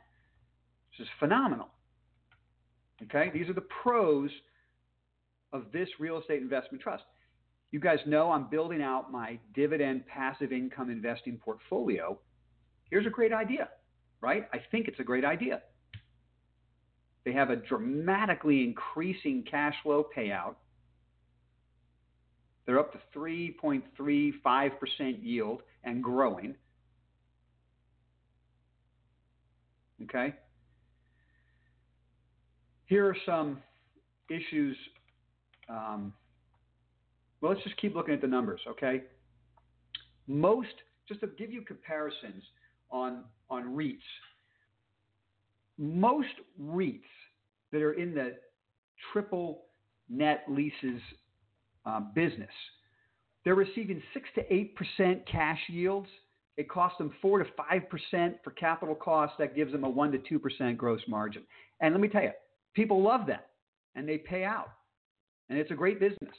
which 0.91 1.01
is 1.01 1.09
phenomenal. 1.21 1.69
Okay, 3.05 3.31
these 3.33 3.49
are 3.49 3.55
the 3.55 3.67
pros 3.83 4.31
of 5.53 5.67
this 5.73 5.89
real 6.01 6.19
estate 6.19 6.43
investment 6.43 6.83
trust. 6.83 7.05
You 7.71 7.79
guys 7.79 7.99
know 8.07 8.33
I'm 8.33 8.49
building 8.49 8.83
out 8.83 9.13
my 9.13 9.39
dividend 9.55 10.07
passive 10.07 10.53
income 10.53 10.91
investing 10.91 11.37
portfolio. 11.37 12.19
Here's 12.93 13.07
a 13.07 13.11
great 13.11 13.33
idea, 13.33 13.71
right? 14.21 14.47
I 14.53 14.59
think 14.71 14.87
it's 14.87 15.01
a 15.01 15.03
great 15.03 15.25
idea. 15.25 15.63
They 17.25 17.33
have 17.33 17.49
a 17.49 17.57
dramatically 17.57 18.65
increasing 18.65 19.45
cash 19.51 19.75
flow 19.83 20.07
payout. 20.15 20.57
They're 22.67 22.79
up 22.79 22.93
to 22.93 22.99
3.35% 23.19 24.43
yield 25.23 25.63
and 25.85 26.05
growing. 26.05 26.55
Okay? 30.03 30.35
Here 32.85 33.07
are 33.07 33.17
some 33.25 33.63
issues. 34.29 34.77
Um, 35.67 36.13
well, 37.41 37.53
let's 37.53 37.65
just 37.65 37.79
keep 37.79 37.95
looking 37.95 38.13
at 38.13 38.21
the 38.21 38.27
numbers, 38.27 38.61
okay? 38.69 39.05
Most, 40.27 40.75
just 41.09 41.21
to 41.21 41.29
give 41.39 41.51
you 41.51 41.63
comparisons 41.63 42.43
on, 42.93 43.25
on 43.51 43.75
REITs, 43.75 43.99
most 45.79 46.29
REITs 46.61 47.01
that 47.73 47.83
are 47.83 47.95
in 47.95 48.15
the 48.15 48.35
triple 49.13 49.63
net 50.09 50.45
leases 50.49 51.01
uh, 51.87 52.01
business, 52.15 52.51
they're 53.45 53.55
receiving 53.55 54.03
6 54.15 54.29
to 54.37 54.67
8% 55.01 55.27
cash 55.27 55.59
yields. 55.69 56.09
It 56.57 56.69
costs 56.69 56.99
them 56.99 57.13
4 57.21 57.39
to 57.39 57.45
5% 57.45 58.35
for 58.45 58.51
capital 58.53 58.95
costs. 58.95 59.37
That 59.39 59.57
gives 59.57 59.73
them 59.73 59.85
a 59.85 59.89
1 59.89 60.13
to 60.13 60.39
2% 60.39 60.77
gross 60.77 61.01
margin. 61.09 61.43
And 61.81 61.93
let 61.93 62.01
me 62.01 62.09
tell 62.09 62.23
you, 62.23 62.31
people 62.75 63.03
love 63.03 63.27
that 63.27 63.49
and 63.97 64.09
they 64.09 64.19
pay 64.19 64.45
out. 64.45 64.73
And 65.49 65.59
it's 65.59 65.71
a 65.71 65.75
great 65.75 65.99
business. 65.99 66.35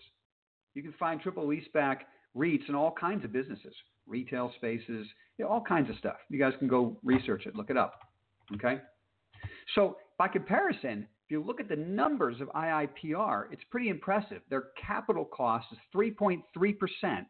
You 0.76 0.82
can 0.82 0.94
find 0.94 1.20
triple 1.20 1.46
leaseback 1.46 1.98
REITs 2.36 2.70
in 2.70 2.76
all 2.76 2.92
kinds 2.92 3.24
of 3.26 3.32
businesses, 3.32 3.76
retail 4.08 4.52
spaces, 4.58 5.08
you 5.38 5.46
know, 5.46 5.48
all 5.48 5.62
kinds 5.62 5.90
of 5.90 5.96
stuff. 5.98 6.18
You 6.30 6.40
guys 6.40 6.54
can 6.60 6.68
go 6.68 6.98
research 7.04 7.46
it, 7.46 7.56
look 7.56 7.70
it 7.70 7.78
up. 7.78 8.00
Okay? 8.56 8.80
So, 9.76 9.98
by 10.18 10.28
comparison, 10.28 11.08
if 11.26 11.32
you 11.32 11.44
look 11.44 11.60
at 11.60 11.70
the 11.70 11.76
numbers 11.76 12.40
of 12.42 12.50
IIPR, 12.50 13.46
it's 13.52 13.64
pretty 13.72 13.90
impressive. 13.90 14.42
Their 14.50 14.66
capital 14.86 15.26
cost 15.26 15.68
is 15.72 15.78
3.3%, 15.96 17.26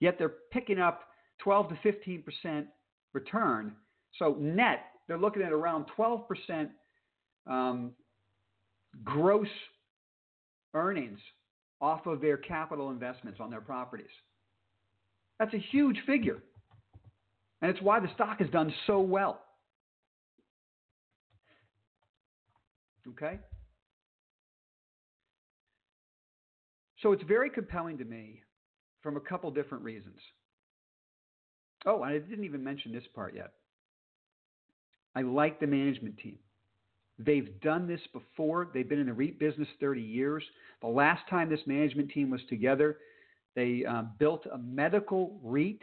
yet 0.00 0.16
they're 0.18 0.34
picking 0.52 0.78
up 0.78 1.02
12 1.40 1.70
to 1.70 1.92
15% 2.46 2.66
return. 3.12 3.72
So, 4.18 4.36
net, 4.38 4.80
they're 5.06 5.18
looking 5.18 5.42
at 5.42 5.52
around 5.52 5.86
12% 5.98 6.68
um, 7.46 7.92
gross 9.04 9.48
earnings 10.74 11.18
off 11.80 12.06
of 12.06 12.20
their 12.20 12.36
capital 12.36 12.90
investments 12.90 13.40
on 13.40 13.50
their 13.50 13.60
properties. 13.60 14.06
That's 15.38 15.54
a 15.54 15.58
huge 15.58 15.98
figure. 16.06 16.38
And 17.60 17.70
it's 17.70 17.82
why 17.82 18.00
the 18.00 18.08
stock 18.14 18.38
has 18.40 18.50
done 18.50 18.72
so 18.86 19.00
well. 19.00 19.40
Okay? 23.08 23.38
So 27.02 27.12
it's 27.12 27.22
very 27.24 27.50
compelling 27.50 27.98
to 27.98 28.04
me 28.04 28.42
from 29.02 29.16
a 29.16 29.20
couple 29.20 29.50
different 29.50 29.84
reasons. 29.84 30.18
Oh, 31.86 32.02
and 32.02 32.12
I 32.12 32.18
didn't 32.18 32.44
even 32.44 32.62
mention 32.62 32.92
this 32.92 33.04
part 33.14 33.34
yet. 33.34 33.52
I 35.14 35.22
like 35.22 35.60
the 35.60 35.66
management 35.66 36.18
team. 36.18 36.38
They've 37.18 37.60
done 37.60 37.88
this 37.88 38.00
before. 38.12 38.68
They've 38.72 38.88
been 38.88 39.00
in 39.00 39.06
the 39.06 39.12
REIT 39.12 39.38
business 39.38 39.68
30 39.80 40.00
years. 40.00 40.42
The 40.80 40.88
last 40.88 41.22
time 41.28 41.48
this 41.48 41.66
management 41.66 42.10
team 42.10 42.30
was 42.30 42.40
together, 42.48 42.98
they 43.58 43.84
uh, 43.84 44.02
built 44.20 44.46
a 44.46 44.56
medical 44.56 45.40
REIT 45.42 45.82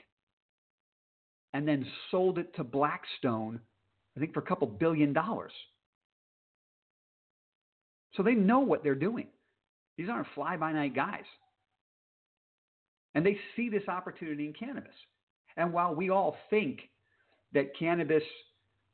and 1.53 1.67
then 1.67 1.85
sold 2.09 2.37
it 2.37 2.55
to 2.55 2.63
Blackstone, 2.63 3.59
I 4.15 4.21
think 4.21 4.33
for 4.33 4.39
a 4.39 4.45
couple 4.45 4.65
billion 4.65 5.11
dollars. 5.11 5.51
So 8.15 8.23
they 8.23 8.33
know 8.33 8.59
what 8.59 8.81
they're 8.81 8.95
doing. 8.95 9.27
These 9.97 10.07
aren't 10.07 10.27
fly 10.33 10.55
by 10.55 10.71
night 10.71 10.95
guys. 10.95 11.25
And 13.13 13.25
they 13.25 13.37
see 13.57 13.67
this 13.67 13.89
opportunity 13.89 14.45
in 14.45 14.53
cannabis. 14.53 14.95
And 15.57 15.73
while 15.73 15.93
we 15.93 16.09
all 16.09 16.37
think 16.49 16.79
that 17.53 17.77
cannabis 17.77 18.23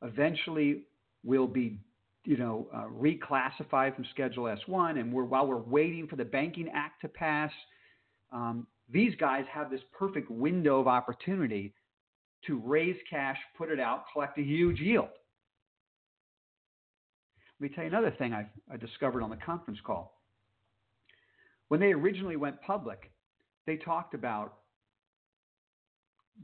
eventually 0.02 0.82
will 1.22 1.46
be 1.46 1.78
you 2.24 2.36
know, 2.36 2.66
uh, 2.74 2.86
reclassified 2.86 3.94
from 3.94 4.04
Schedule 4.10 4.56
S1, 4.66 4.98
and 4.98 5.12
we're, 5.12 5.24
while 5.24 5.46
we're 5.46 5.56
waiting 5.56 6.08
for 6.08 6.16
the 6.16 6.24
Banking 6.24 6.68
Act 6.74 7.00
to 7.02 7.08
pass, 7.08 7.52
um, 8.32 8.66
these 8.90 9.14
guys 9.16 9.44
have 9.52 9.70
this 9.70 9.80
perfect 9.96 10.30
window 10.30 10.80
of 10.80 10.88
opportunity 10.88 11.74
to 12.46 12.58
raise 12.58 12.96
cash, 13.08 13.38
put 13.56 13.70
it 13.70 13.78
out, 13.78 14.04
collect 14.12 14.38
a 14.38 14.42
huge 14.42 14.80
yield. 14.80 15.08
Let 17.60 17.70
me 17.70 17.74
tell 17.74 17.84
you 17.84 17.90
another 17.90 18.14
thing 18.18 18.32
I, 18.32 18.46
I 18.72 18.76
discovered 18.76 19.22
on 19.22 19.30
the 19.30 19.36
conference 19.36 19.78
call. 19.84 20.18
When 21.68 21.80
they 21.80 21.92
originally 21.92 22.36
went 22.36 22.60
public, 22.62 23.12
they 23.66 23.76
talked 23.76 24.14
about 24.14 24.54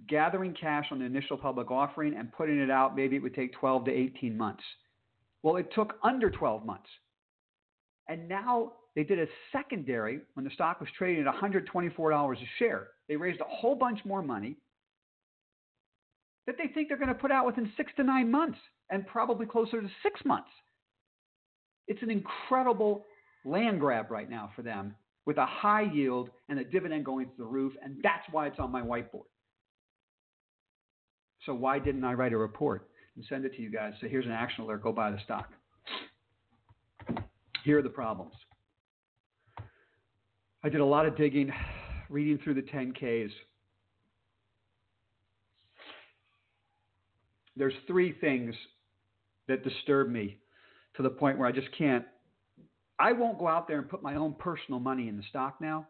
gathering 0.09 0.55
cash 0.55 0.87
on 0.91 1.01
the 1.01 1.05
initial 1.05 1.37
public 1.37 1.71
offering 1.71 2.15
and 2.17 2.33
putting 2.33 2.59
it 2.59 2.71
out. 2.71 2.95
Maybe 2.95 3.17
it 3.17 3.23
would 3.23 3.35
take 3.35 3.53
12 3.55 3.87
to 3.87 3.91
18 3.91 4.37
months. 4.37 4.63
Well, 5.43 5.57
it 5.57 5.73
took 5.75 5.95
under 6.03 6.31
12 6.31 6.65
months. 6.65 6.89
And 8.09 8.29
now 8.29 8.73
they 8.97 9.05
did 9.05 9.19
a 9.19 9.27
secondary 9.53 10.21
when 10.35 10.45
the 10.45 10.51
stock 10.51 10.81
was 10.81 10.89
trading 10.97 11.27
at 11.27 11.35
$124 11.35 12.33
a 12.33 12.37
share. 12.59 12.89
They 13.09 13.17
raised 13.17 13.41
a 13.41 13.45
whole 13.45 13.75
bunch 13.75 14.01
more 14.05 14.23
money 14.23 14.57
that 16.47 16.57
they 16.59 16.69
think 16.73 16.89
they're 16.89 16.99
going 16.99 17.09
to 17.09 17.15
put 17.15 17.31
out 17.31 17.47
within 17.47 17.71
six 17.77 17.93
to 17.97 18.03
nine 18.03 18.31
months 18.31 18.59
and 18.91 19.07
probably 19.07 19.47
closer 19.47 19.81
to 19.81 19.89
six 20.03 20.21
months. 20.25 20.49
It's 21.87 22.03
an 22.03 22.11
incredible 22.11 23.05
land 23.45 23.81
grab 23.81 24.11
right 24.11 24.29
now 24.29 24.51
for 24.57 24.63
them 24.63 24.95
with 25.27 25.37
a 25.37 25.47
high 25.47 25.83
yield 25.83 26.31
and 26.49 26.59
a 26.59 26.65
dividend 26.65 27.05
going 27.05 27.27
through 27.27 27.45
the 27.45 27.51
roof, 27.51 27.75
and 27.83 27.97
that's 28.03 28.25
why 28.31 28.47
it's 28.47 28.59
on 28.59 28.73
my 28.73 28.81
whiteboard. 28.81 29.29
So, 31.47 31.55
why 31.55 31.79
didn't 31.79 32.05
I 32.05 32.15
write 32.15 32.33
a 32.33 32.39
report? 32.39 32.89
and 33.19 33.27
send 33.29 33.45
it 33.45 33.53
to 33.57 33.63
you 33.63 33.69
guys. 33.69 33.93
Say, 34.01 34.09
here's 34.09 34.27
an 34.27 34.31
action 34.31 34.63
alert, 34.63 34.83
go 34.83 34.93
buy 34.93 35.11
the 35.11 35.19
stock. 35.25 35.51
Here 37.65 37.81
are 37.81 37.83
the 37.83 37.89
problems. 37.89 38.33
I 40.63 40.69
did 40.69 40.81
a 40.81 40.85
lot 40.85 41.07
of 41.07 41.17
digging, 41.17 41.53
reading 42.09 42.39
through 42.43 42.55
the 42.55 42.63
10Ks. 42.63 43.31
There's 47.57 47.75
three 47.87 48.13
things 48.21 48.55
that 49.49 49.65
disturb 49.65 50.11
me 50.11 50.39
to 50.97 51.03
the 51.03 51.11
point 51.11 51.39
where 51.39 51.49
I 51.49 51.53
just 51.53 51.69
can't. 51.77 52.05
I 52.99 53.13
won't 53.13 53.39
go 53.39 53.49
out 53.49 53.69
there 53.69 53.79
and 53.79 53.89
put 53.89 54.03
my 54.03 54.17
own 54.17 54.35
personal 54.39 54.81
money 54.81 55.09
in 55.09 55.17
the 55.17 55.23
stock 55.29 55.61
now. 55.61 55.87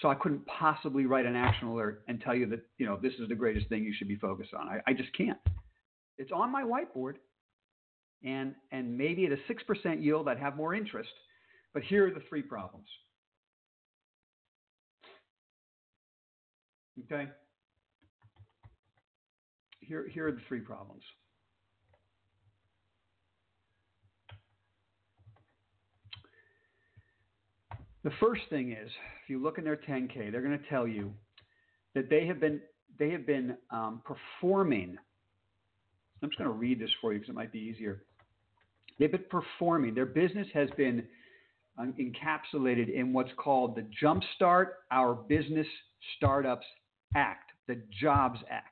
So 0.00 0.08
I 0.08 0.14
couldn't 0.14 0.46
possibly 0.46 1.04
write 1.04 1.26
an 1.26 1.36
action 1.36 1.68
alert 1.68 2.02
and 2.08 2.20
tell 2.20 2.34
you 2.34 2.46
that, 2.46 2.60
you 2.78 2.86
know, 2.86 2.98
this 3.00 3.12
is 3.20 3.28
the 3.28 3.34
greatest 3.34 3.68
thing 3.68 3.84
you 3.84 3.92
should 3.94 4.08
be 4.08 4.16
focused 4.16 4.54
on. 4.54 4.66
I, 4.66 4.80
I 4.86 4.94
just 4.94 5.14
can't. 5.14 5.38
It's 6.16 6.32
on 6.32 6.50
my 6.50 6.62
whiteboard. 6.62 7.14
And, 8.24 8.54
and 8.70 8.96
maybe 8.96 9.26
at 9.26 9.32
a 9.32 9.36
6% 9.36 10.02
yield, 10.02 10.28
I'd 10.28 10.38
have 10.38 10.56
more 10.56 10.74
interest. 10.74 11.10
But 11.74 11.82
here 11.82 12.06
are 12.06 12.10
the 12.10 12.22
three 12.28 12.42
problems. 12.42 12.86
Okay? 17.00 17.28
Here, 19.80 20.06
here 20.08 20.28
are 20.28 20.32
the 20.32 20.40
three 20.48 20.60
problems. 20.60 21.02
The 28.04 28.10
first 28.20 28.42
thing 28.50 28.72
is, 28.72 28.90
if 29.22 29.30
you 29.30 29.40
look 29.40 29.58
in 29.58 29.64
their 29.64 29.76
10K, 29.76 30.32
they're 30.32 30.42
going 30.42 30.58
to 30.58 30.68
tell 30.68 30.88
you 30.88 31.12
that 31.94 32.10
they 32.10 32.26
have 32.26 32.40
been 32.40 32.60
they 32.98 33.10
have 33.10 33.26
been 33.26 33.56
um, 33.70 34.02
performing 34.04 34.98
I'm 36.22 36.30
just 36.30 36.38
going 36.38 36.50
to 36.50 36.56
read 36.56 36.80
this 36.80 36.90
for 37.00 37.12
you 37.12 37.18
because 37.18 37.30
it 37.30 37.34
might 37.34 37.52
be 37.52 37.58
easier. 37.58 38.04
They've 38.98 39.10
been 39.10 39.24
performing, 39.28 39.94
their 39.94 40.06
business 40.06 40.46
has 40.54 40.68
been 40.76 41.04
um, 41.78 41.94
encapsulated 41.98 42.94
in 42.94 43.12
what's 43.12 43.30
called 43.36 43.76
the 43.76 43.86
Jumpstart 44.02 44.66
Our 44.90 45.14
Business 45.14 45.66
Startups 46.16 46.66
Act, 47.14 47.50
the 47.66 47.80
Jobs 48.00 48.40
Act. 48.50 48.68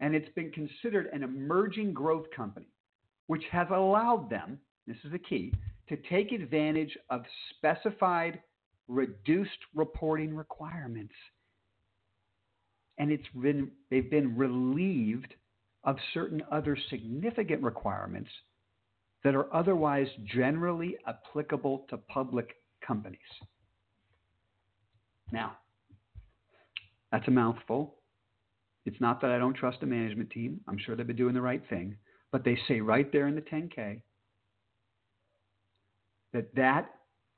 And 0.00 0.14
it's 0.14 0.32
been 0.34 0.50
considered 0.50 1.08
an 1.12 1.22
emerging 1.22 1.92
growth 1.92 2.26
company, 2.34 2.68
which 3.26 3.44
has 3.50 3.68
allowed 3.70 4.28
them, 4.28 4.58
this 4.86 4.96
is 5.04 5.12
the 5.12 5.18
key, 5.18 5.52
to 5.88 5.96
take 6.10 6.32
advantage 6.32 6.96
of 7.10 7.22
specified 7.50 8.40
reduced 8.88 9.50
reporting 9.74 10.34
requirements. 10.34 11.14
And 12.98 13.10
it's 13.10 13.24
been, 13.40 13.70
they've 13.90 14.10
been 14.10 14.36
relieved 14.36 15.34
of 15.84 15.96
certain 16.12 16.42
other 16.50 16.76
significant 16.90 17.62
requirements 17.62 18.30
that 19.22 19.34
are 19.34 19.52
otherwise 19.54 20.06
generally 20.24 20.96
applicable 21.06 21.86
to 21.88 21.96
public 21.96 22.56
companies. 22.86 23.18
Now, 25.32 25.56
that's 27.14 27.28
a 27.28 27.30
mouthful. 27.30 27.94
It's 28.86 29.00
not 29.00 29.20
that 29.20 29.30
I 29.30 29.38
don't 29.38 29.54
trust 29.54 29.78
the 29.78 29.86
management 29.86 30.30
team. 30.30 30.58
I'm 30.66 30.76
sure 30.76 30.96
they've 30.96 31.06
been 31.06 31.14
doing 31.14 31.32
the 31.32 31.40
right 31.40 31.62
thing. 31.70 31.94
But 32.32 32.42
they 32.42 32.58
say 32.66 32.80
right 32.80 33.12
there 33.12 33.28
in 33.28 33.36
the 33.36 33.40
10K 33.40 34.00
that 36.32 36.52
that 36.56 36.90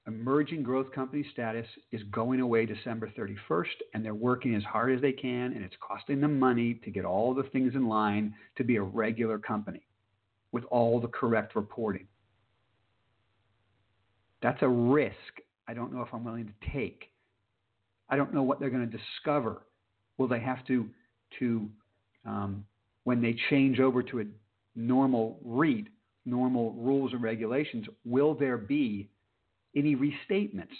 emerging 0.06 0.62
growth 0.62 0.90
company 0.92 1.26
status 1.30 1.66
is 1.92 2.00
going 2.04 2.40
away 2.40 2.64
December 2.64 3.12
31st, 3.18 3.66
and 3.92 4.02
they're 4.02 4.14
working 4.14 4.54
as 4.54 4.62
hard 4.62 4.94
as 4.94 5.02
they 5.02 5.12
can, 5.12 5.52
and 5.52 5.62
it's 5.62 5.76
costing 5.86 6.22
them 6.22 6.38
money 6.38 6.80
to 6.82 6.90
get 6.90 7.04
all 7.04 7.34
the 7.34 7.42
things 7.42 7.74
in 7.74 7.86
line 7.86 8.32
to 8.56 8.64
be 8.64 8.76
a 8.76 8.82
regular 8.82 9.38
company 9.38 9.82
with 10.52 10.64
all 10.70 10.98
the 10.98 11.08
correct 11.08 11.54
reporting. 11.54 12.06
That's 14.40 14.62
a 14.62 14.68
risk 14.68 15.14
I 15.68 15.74
don't 15.74 15.92
know 15.92 16.00
if 16.00 16.08
I'm 16.14 16.24
willing 16.24 16.46
to 16.46 16.70
take. 16.72 17.10
I 18.08 18.16
don't 18.16 18.32
know 18.32 18.42
what 18.42 18.60
they're 18.60 18.70
going 18.70 18.88
to 18.88 18.98
discover. 18.98 19.62
Will 20.18 20.28
they 20.28 20.40
have 20.40 20.64
to, 20.66 20.88
to 21.38 21.68
um, 22.24 22.64
when 23.04 23.20
they 23.20 23.36
change 23.50 23.80
over 23.80 24.02
to 24.02 24.20
a 24.20 24.24
normal 24.74 25.38
REIT, 25.44 25.86
normal 26.24 26.72
rules 26.72 27.12
and 27.12 27.22
regulations, 27.22 27.86
will 28.04 28.34
there 28.34 28.58
be 28.58 29.08
any 29.76 29.94
restatements. 29.94 30.74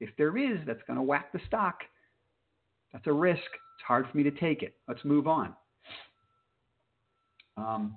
If 0.00 0.10
there 0.16 0.38
is, 0.38 0.58
that's 0.66 0.82
going 0.86 0.98
to 0.98 1.02
whack 1.02 1.32
the 1.32 1.40
stock. 1.46 1.80
That's 2.92 3.06
a 3.06 3.12
risk. 3.12 3.40
It's 3.40 3.86
hard 3.86 4.06
for 4.10 4.16
me 4.16 4.22
to 4.22 4.30
take 4.30 4.62
it. 4.62 4.76
Let's 4.88 5.04
move 5.04 5.26
on. 5.26 5.54
Um, 7.56 7.96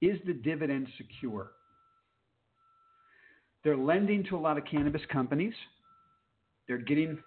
is 0.00 0.18
the 0.26 0.32
dividend 0.32 0.86
secure? 0.96 1.50
They're 3.64 3.76
lending 3.76 4.24
to 4.24 4.36
a 4.36 4.38
lot 4.38 4.56
of 4.56 4.64
cannabis 4.64 5.02
companies. 5.10 5.54
They're 6.68 6.78
getting 6.78 7.18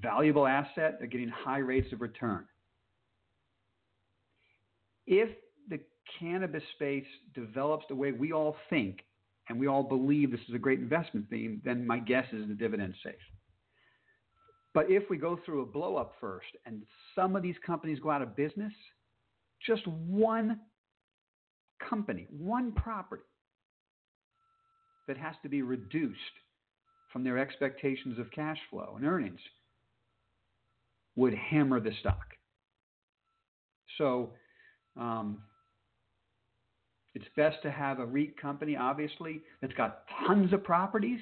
valuable 0.00 0.46
asset. 0.46 0.96
They're 0.98 1.08
getting 1.08 1.28
high 1.28 1.58
rates 1.58 1.92
of 1.92 2.00
return. 2.00 2.44
If 5.06 5.30
the 5.68 5.80
cannabis 6.18 6.62
space 6.74 7.06
develops 7.34 7.86
the 7.88 7.94
way 7.94 8.12
we 8.12 8.32
all 8.32 8.56
think 8.70 9.00
and 9.48 9.58
we 9.58 9.66
all 9.66 9.82
believe 9.82 10.30
this 10.30 10.40
is 10.48 10.54
a 10.54 10.58
great 10.58 10.78
investment 10.78 11.26
theme, 11.30 11.62
then 11.64 11.86
my 11.86 11.98
guess 11.98 12.26
is 12.32 12.46
the 12.48 12.54
dividend's 12.54 12.96
safe. 13.02 13.14
But 14.74 14.90
if 14.90 15.04
we 15.08 15.16
go 15.16 15.40
through 15.44 15.62
a 15.62 15.66
blow 15.66 15.96
up 15.96 16.14
first 16.20 16.48
and 16.66 16.82
some 17.14 17.34
of 17.34 17.42
these 17.42 17.56
companies 17.64 17.98
go 18.00 18.10
out 18.10 18.22
of 18.22 18.36
business, 18.36 18.72
just 19.66 19.86
one 19.86 20.60
company, 21.88 22.26
one 22.30 22.72
property 22.72 23.22
that 25.06 25.16
has 25.16 25.34
to 25.42 25.48
be 25.48 25.62
reduced 25.62 26.18
from 27.12 27.24
their 27.24 27.38
expectations 27.38 28.18
of 28.18 28.30
cash 28.30 28.58
flow 28.70 28.94
and 28.96 29.06
earnings 29.06 29.40
would 31.18 31.34
hammer 31.34 31.80
the 31.80 31.90
stock. 32.00 32.34
So, 33.98 34.30
um, 34.96 35.42
it's 37.14 37.26
best 37.36 37.56
to 37.62 37.70
have 37.70 37.98
a 37.98 38.06
REIT 38.06 38.40
company, 38.40 38.76
obviously, 38.76 39.42
that's 39.60 39.72
got 39.74 40.04
tons 40.26 40.52
of 40.52 40.62
properties. 40.62 41.20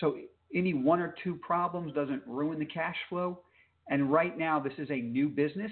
So 0.00 0.18
any 0.54 0.74
one 0.74 1.00
or 1.00 1.14
two 1.24 1.36
problems 1.36 1.94
doesn't 1.94 2.22
ruin 2.26 2.58
the 2.58 2.66
cash 2.66 2.96
flow. 3.08 3.40
And 3.88 4.12
right 4.12 4.36
now, 4.36 4.60
this 4.60 4.74
is 4.76 4.90
a 4.90 5.00
new 5.00 5.30
business 5.30 5.70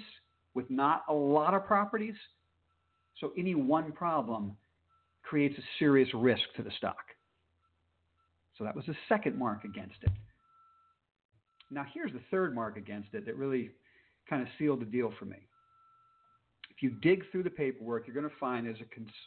with 0.55 0.67
not 0.71 1.03
a 1.09 1.13
lot 1.13 1.53
of 1.53 1.65
properties. 1.65 2.15
So 3.19 3.33
any 3.37 3.53
one 3.53 3.91
problem 3.91 4.57
creates 5.21 5.57
a 5.59 5.63
serious 5.77 6.09
risk 6.15 6.43
to 6.55 6.63
the 6.63 6.71
stock. 6.77 6.97
So 8.57 8.63
that 8.63 8.75
was 8.75 8.85
the 8.85 8.95
second 9.09 9.37
mark 9.37 9.63
against 9.63 9.97
it. 10.01 10.11
Now, 11.75 11.85
here's 11.93 12.11
the 12.11 12.21
third 12.31 12.55
mark 12.55 12.77
against 12.77 13.09
it 13.13 13.25
that 13.27 13.35
really 13.35 13.69
kind 14.29 14.41
of 14.41 14.47
sealed 14.57 14.81
the 14.81 14.85
deal 14.85 15.13
for 15.19 15.25
me 15.25 15.37
if 16.75 16.83
you 16.83 16.91
dig 17.01 17.23
through 17.31 17.43
the 17.43 17.49
paperwork, 17.49 18.05
you're 18.05 18.13
going 18.13 18.29
to 18.29 18.37
find 18.37 18.65
there's 18.65 18.79
a, 18.81 18.85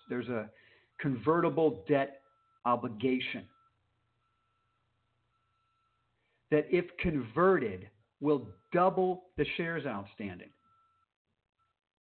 there's 0.09 0.29
a 0.29 0.51
convertible 1.01 1.85
debt 1.89 2.21
obligation 2.67 3.45
that, 6.51 6.67
if 6.71 6.85
converted, 6.99 7.89
will 8.21 8.49
double 8.73 9.25
the 9.37 9.47
shares 9.57 9.87
outstanding, 9.87 10.51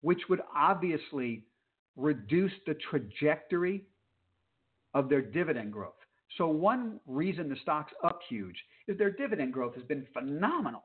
which 0.02 0.20
would 0.30 0.42
obviously 0.56 1.44
reduce 1.96 2.52
the 2.66 2.76
trajectory 2.90 3.84
of 4.94 5.10
their 5.10 5.22
dividend 5.22 5.72
growth. 5.72 5.94
So, 6.38 6.48
one 6.48 7.00
reason 7.08 7.50
the 7.50 7.56
stock's 7.62 7.94
up 8.04 8.20
huge 8.28 8.58
is 8.88 8.98
their 8.98 9.12
dividend 9.12 9.54
growth 9.54 9.76
has 9.76 9.84
been 9.86 10.06
phenomenal. 10.14 10.84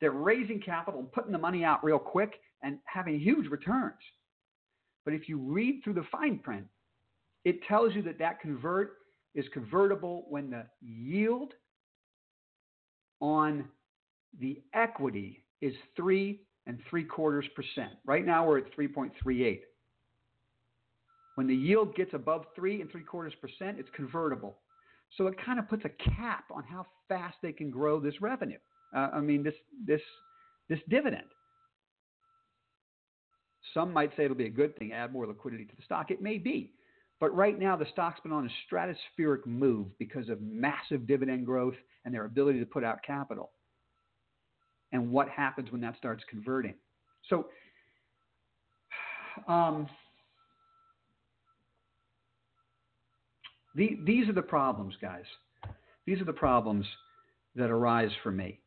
They're 0.00 0.12
raising 0.12 0.60
capital 0.60 1.00
and 1.00 1.12
putting 1.12 1.32
the 1.32 1.38
money 1.38 1.64
out 1.64 1.84
real 1.84 1.98
quick 1.98 2.40
and 2.62 2.78
having 2.84 3.20
huge 3.20 3.48
returns. 3.50 3.98
But 5.04 5.14
if 5.14 5.28
you 5.28 5.38
read 5.38 5.80
through 5.82 5.94
the 5.94 6.06
fine 6.10 6.38
print, 6.38 6.66
it 7.44 7.62
tells 7.66 7.94
you 7.94 8.02
that 8.02 8.18
that 8.18 8.40
convert 8.40 8.98
is 9.34 9.44
convertible 9.52 10.26
when 10.28 10.50
the 10.50 10.64
yield 10.80 11.52
on 13.20 13.64
the 14.40 14.62
equity 14.74 15.44
is 15.60 15.74
three 15.96 16.42
and 16.66 16.78
three 16.88 17.04
quarters 17.04 17.46
percent. 17.54 17.92
Right 18.04 18.24
now 18.24 18.46
we're 18.46 18.58
at 18.58 18.76
3.38. 18.76 19.60
When 21.34 21.46
the 21.46 21.54
yield 21.54 21.94
gets 21.94 22.14
above 22.14 22.44
three 22.54 22.80
and 22.80 22.90
three 22.90 23.02
quarters 23.02 23.32
percent, 23.40 23.78
it's 23.78 23.88
convertible. 23.94 24.58
So 25.16 25.26
it 25.26 25.34
kind 25.44 25.58
of 25.58 25.68
puts 25.68 25.84
a 25.84 26.10
cap 26.10 26.44
on 26.50 26.62
how 26.64 26.86
fast 27.08 27.36
they 27.42 27.52
can 27.52 27.70
grow 27.70 27.98
this 28.00 28.20
revenue. 28.20 28.58
Uh, 28.94 29.08
I 29.14 29.20
mean, 29.20 29.42
this 29.42 29.54
this 29.86 30.00
this 30.68 30.78
dividend. 30.88 31.26
Some 33.74 33.92
might 33.92 34.10
say 34.16 34.24
it'll 34.24 34.36
be 34.36 34.46
a 34.46 34.50
good 34.50 34.76
thing, 34.78 34.92
add 34.92 35.12
more 35.12 35.26
liquidity 35.26 35.64
to 35.64 35.76
the 35.76 35.82
stock. 35.82 36.10
It 36.10 36.22
may 36.22 36.38
be. 36.38 36.72
But 37.20 37.34
right 37.34 37.58
now, 37.58 37.76
the 37.76 37.86
stock's 37.92 38.20
been 38.20 38.32
on 38.32 38.48
a 38.48 38.74
stratospheric 38.74 39.44
move 39.44 39.86
because 39.98 40.28
of 40.28 40.40
massive 40.40 41.06
dividend 41.06 41.46
growth 41.46 41.74
and 42.04 42.14
their 42.14 42.24
ability 42.24 42.60
to 42.60 42.66
put 42.66 42.84
out 42.84 43.02
capital. 43.04 43.50
And 44.92 45.10
what 45.10 45.28
happens 45.28 45.70
when 45.70 45.80
that 45.82 45.96
starts 45.98 46.22
converting? 46.30 46.74
So, 47.28 47.48
um, 49.48 49.88
the, 53.78 53.96
these 54.04 54.28
are 54.28 54.32
the 54.32 54.42
problems, 54.42 54.94
guys. 55.00 55.24
These 56.04 56.20
are 56.20 56.24
the 56.24 56.32
problems 56.32 56.84
that 57.54 57.70
arise 57.70 58.10
for 58.22 58.32
me. 58.32 58.58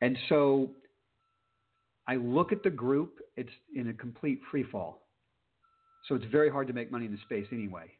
And 0.00 0.16
so 0.28 0.70
I 2.08 2.16
look 2.16 2.52
at 2.52 2.62
the 2.62 2.70
group, 2.70 3.18
it's 3.36 3.50
in 3.74 3.88
a 3.88 3.92
complete 3.92 4.40
free 4.50 4.64
fall. 4.64 5.02
So 6.08 6.14
it's 6.14 6.24
very 6.32 6.50
hard 6.50 6.66
to 6.68 6.72
make 6.72 6.90
money 6.90 7.04
in 7.04 7.12
the 7.12 7.18
space 7.24 7.46
anyway. 7.52 7.92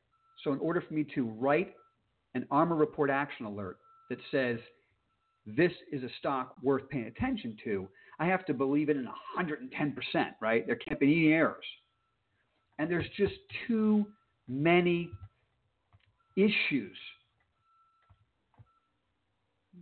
So, 0.44 0.52
in 0.52 0.58
order 0.60 0.80
for 0.80 0.94
me 0.94 1.04
to 1.14 1.24
write 1.24 1.74
an 2.34 2.46
ARMR 2.52 2.78
report 2.78 3.10
action 3.10 3.46
alert 3.46 3.78
that 4.10 4.18
says 4.30 4.58
this 5.46 5.72
is 5.90 6.02
a 6.04 6.08
stock 6.20 6.54
worth 6.62 6.88
paying 6.88 7.06
attention 7.06 7.56
to, 7.64 7.88
I 8.20 8.26
have 8.26 8.44
to 8.46 8.54
believe 8.54 8.88
it 8.88 8.96
in 8.96 9.08
110%, 9.38 9.94
right? 10.40 10.66
There 10.66 10.76
can't 10.76 11.00
be 11.00 11.06
any 11.06 11.32
errors. 11.32 11.64
And 12.78 12.90
there's 12.90 13.08
just 13.16 13.34
too 13.66 14.06
many 14.46 15.10
issues 16.36 16.96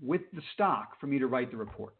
with 0.03 0.23
the 0.33 0.43
stock 0.55 0.99
for 1.01 1.07
me 1.07 1.19
to 1.19 1.27
write 1.27 1.51
the 1.51 1.57
report. 1.57 1.95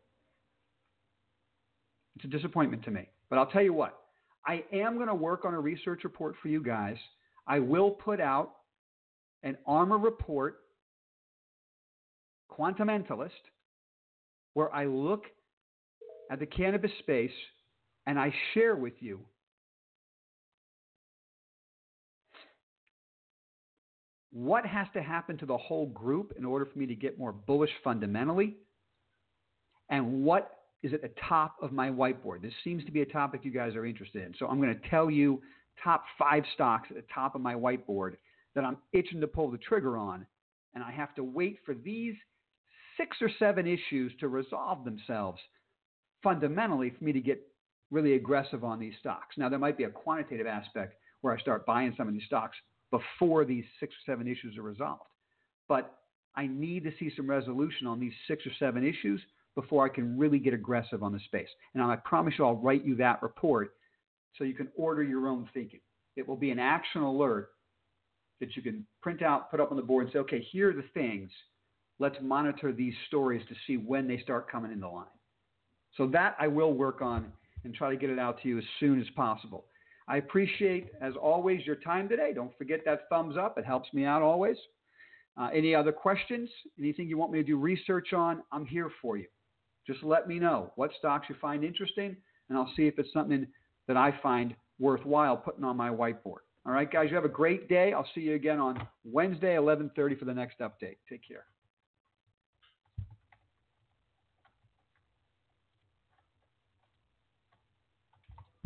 It's 2.17 2.25
a 2.25 2.29
disappointment 2.29 2.85
to 2.85 2.91
me. 2.91 3.09
But 3.29 3.39
I'll 3.39 3.47
tell 3.47 3.63
you 3.63 3.73
what, 3.73 3.99
I 4.47 4.65
am 4.73 4.97
going 4.97 5.09
to 5.09 5.15
work 5.15 5.45
on 5.45 5.55
a 5.55 5.61
research 5.61 6.05
report 6.05 6.35
for 6.41 6.49
you 6.49 6.63
guys. 6.63 6.97
I 7.47 7.59
will 7.59 7.91
put 7.91 8.21
out 8.21 8.53
an 9.43 9.57
ARMR 9.67 10.03
report, 10.03 10.61
Quantamentalist, 12.51 13.31
where 14.55 14.73
I 14.75 14.87
look 14.87 15.25
at 16.31 16.39
the 16.39 16.47
cannabis 16.47 16.93
space 17.01 17.33
and 18.07 18.19
I 18.19 18.33
share 18.53 18.77
with 18.77 18.95
you 19.01 19.21
what 24.35 24.67
has 24.67 24.89
to 24.93 25.01
happen 25.01 25.39
to 25.39 25.47
the 25.47 25.57
whole 25.57 25.87
group 25.87 26.33
in 26.37 26.45
order 26.45 26.67
for 26.67 26.77
me 26.77 26.87
to 26.87 26.95
get 26.97 27.17
more 27.17 27.31
bullish 27.31 27.71
fundamentally 27.85 28.57
and 29.91 30.25
what 30.25 30.51
is 30.83 30.93
at 30.93 31.03
the 31.03 31.11
top 31.29 31.55
of 31.63 31.71
my 31.71 31.89
whiteboard. 31.89 32.43
This 32.43 32.53
seems 32.65 32.85
to 32.85 32.91
be 32.91 33.03
a 33.03 33.07
topic 33.07 33.43
you 33.45 33.53
guys 33.53 33.77
are 33.77 33.87
interested 33.87 34.27
in. 34.27 34.35
So 34.37 34.49
I'm 34.49 34.61
going 34.61 34.75
to 34.75 34.89
tell 34.91 35.09
you 35.09 35.41
top 35.83 36.03
five 36.19 36.43
stocks 36.53 36.89
at 36.91 36.97
the 36.97 37.05
top 37.15 37.37
of 37.37 37.43
my 37.43 37.55
whiteboard 37.55 38.17
that 38.57 38.65
I'm 38.65 38.77
itching 38.93 39.21
to 39.21 39.29
pull 39.29 39.53
the 39.53 39.59
trigger 39.59 39.97
on, 39.97 40.27
and 40.75 40.83
I 40.83 40.91
have 40.91 41.15
to 41.15 41.23
wait 41.23 41.59
for 41.65 41.75
these 41.75 42.15
six 42.97 43.17
or 43.21 43.31
seven 43.39 43.69
issues 43.69 44.13
to 44.19 44.27
resolve 44.27 44.85
themselves 44.85 45.39
fundamentally 46.25 46.93
for 46.99 47.05
me 47.05 47.13
to 47.13 47.21
get 47.21 47.41
really 47.93 48.15
aggressive 48.15 48.65
on 48.65 48.81
these 48.81 48.95
stocks. 48.99 49.37
Now, 49.39 49.49
there 49.49 49.61
might 49.61 49.79
be 49.79 49.85
a 49.85 49.91
quantitative 49.91 50.49
aspect 50.49 50.95
where 51.21 51.33
I 51.33 51.41
start 51.41 51.67
buying 51.67 51.95
some 51.97 52.09
of 52.09 52.15
these 52.15 52.27
stocks 52.27 52.57
before 52.91 53.45
these 53.45 53.65
six 53.81 53.93
or 53.93 54.13
seven 54.13 54.27
issues 54.27 54.57
are 54.57 54.63
resolved. 54.63 55.03
But 55.69 55.99
I 56.37 56.47
need 56.47 56.85
to 56.85 56.93
see 56.99 57.13
some 57.17 57.29
resolution 57.29 57.87
on 57.87 58.01
these 58.01 58.13
six 58.29 58.45
or 58.47 58.53
seven 58.59 58.85
issues 58.85 59.21
before 59.55 59.85
I 59.85 59.89
can 59.89 60.19
really 60.19 60.39
get 60.39 60.53
aggressive 60.53 61.03
on 61.03 61.13
the 61.13 61.21
space. 61.27 61.49
And 61.75 61.83
I 61.83 61.97
promise 61.97 62.35
you, 62.39 62.45
I'll 62.45 62.57
write 62.57 62.85
you 62.85 62.97
that 62.97 63.23
report 63.23 63.75
so 64.37 64.45
you 64.45 64.55
can 64.55 64.69
order 64.77 65.03
your 65.03 65.29
own 65.29 65.49
thinking. 65.55 65.81
It 66.17 66.27
will 66.27 66.37
be 66.37 66.51
an 66.51 66.59
action 66.59 67.03
alert 67.03 67.51
that 68.41 68.57
you 68.57 68.63
can 68.63 68.85
print 69.01 69.23
out, 69.23 69.51
put 69.51 69.61
up 69.61 69.71
on 69.71 69.77
the 69.77 69.83
board, 69.83 70.05
and 70.05 70.13
say, 70.13 70.19
okay, 70.21 70.47
here 70.51 70.71
are 70.71 70.75
the 70.75 70.85
things. 70.93 71.31
Let's 72.01 72.17
monitor 72.21 72.73
these 72.73 72.95
stories 73.07 73.47
to 73.49 73.55
see 73.67 73.77
when 73.77 74.09
they 74.09 74.19
start 74.19 74.51
coming 74.51 74.73
in 74.73 74.81
the 74.81 74.89
line. 74.89 75.07
So 75.97 76.09
that 76.09 76.37
I 76.41 76.49
will 76.49 76.73
work 76.73 77.01
on 77.01 77.33
and 77.65 77.73
try 77.73 77.91
to 77.91 77.97
get 77.97 78.11
it 78.11 78.19
out 78.19 78.43
to 78.43 78.49
you 78.49 78.59
as 78.59 78.65
soon 78.81 79.01
as 79.01 79.07
possible. 79.15 79.67
I 80.07 80.19
appreciate, 80.19 80.91
as 81.01 81.15
always, 81.21 81.65
your 81.67 81.77
time 81.77 82.09
today. 82.09 82.33
Don't 82.35 82.57
forget 82.59 82.81
that 82.85 83.09
thumbs 83.09 83.37
up. 83.37 83.59
It 83.59 83.65
helps 83.65 83.93
me 83.93 84.05
out 84.05 84.23
always. 84.23 84.57
Uh, 85.41 85.49
any 85.53 85.75
other 85.75 85.93
questions? 85.93 86.49
Anything 86.79 87.09
you 87.09 87.17
want 87.17 87.33
me 87.33 87.39
to 87.39 87.45
do 87.45 87.57
research 87.57 88.13
on? 88.13 88.43
I'm 88.53 88.67
here 88.67 88.91
for 89.01 89.17
you. 89.17 89.27
Just 89.87 90.03
let 90.03 90.29
me 90.29 90.39
know 90.39 90.73
what 90.77 90.91
stocks 90.99 91.27
you 91.29 91.37
find 91.41 91.65
interesting, 91.65 92.17
and 92.49 92.59
I'll 92.59 92.73
see 92.77 92.87
if 92.87 92.99
it's 92.99 93.13
something 93.13 93.47
that 93.89 93.97
I 93.97 94.19
find 94.23 94.55
worthwhile 94.79 95.37
putting 95.37 95.65
on 95.65 95.77
my 95.77 95.91
whiteboard. 95.91 96.43
All 96.67 96.73
right, 96.73 96.91
guys, 96.91 97.09
you 97.11 97.17
have 97.17 97.27
a 97.27 97.29
great 97.29 97.69
day. 97.69 97.93
I'll 97.93 98.09
see 98.15 98.23
you 98.23 98.35
again 98.35 98.59
on 98.59 98.87
Wednesday, 99.05 99.57
11:30 99.57 100.19
for 100.19 100.25
the 100.25 100.35
next 100.35 100.61
update. 100.61 100.97
Take 101.09 101.27
care. 101.27 101.45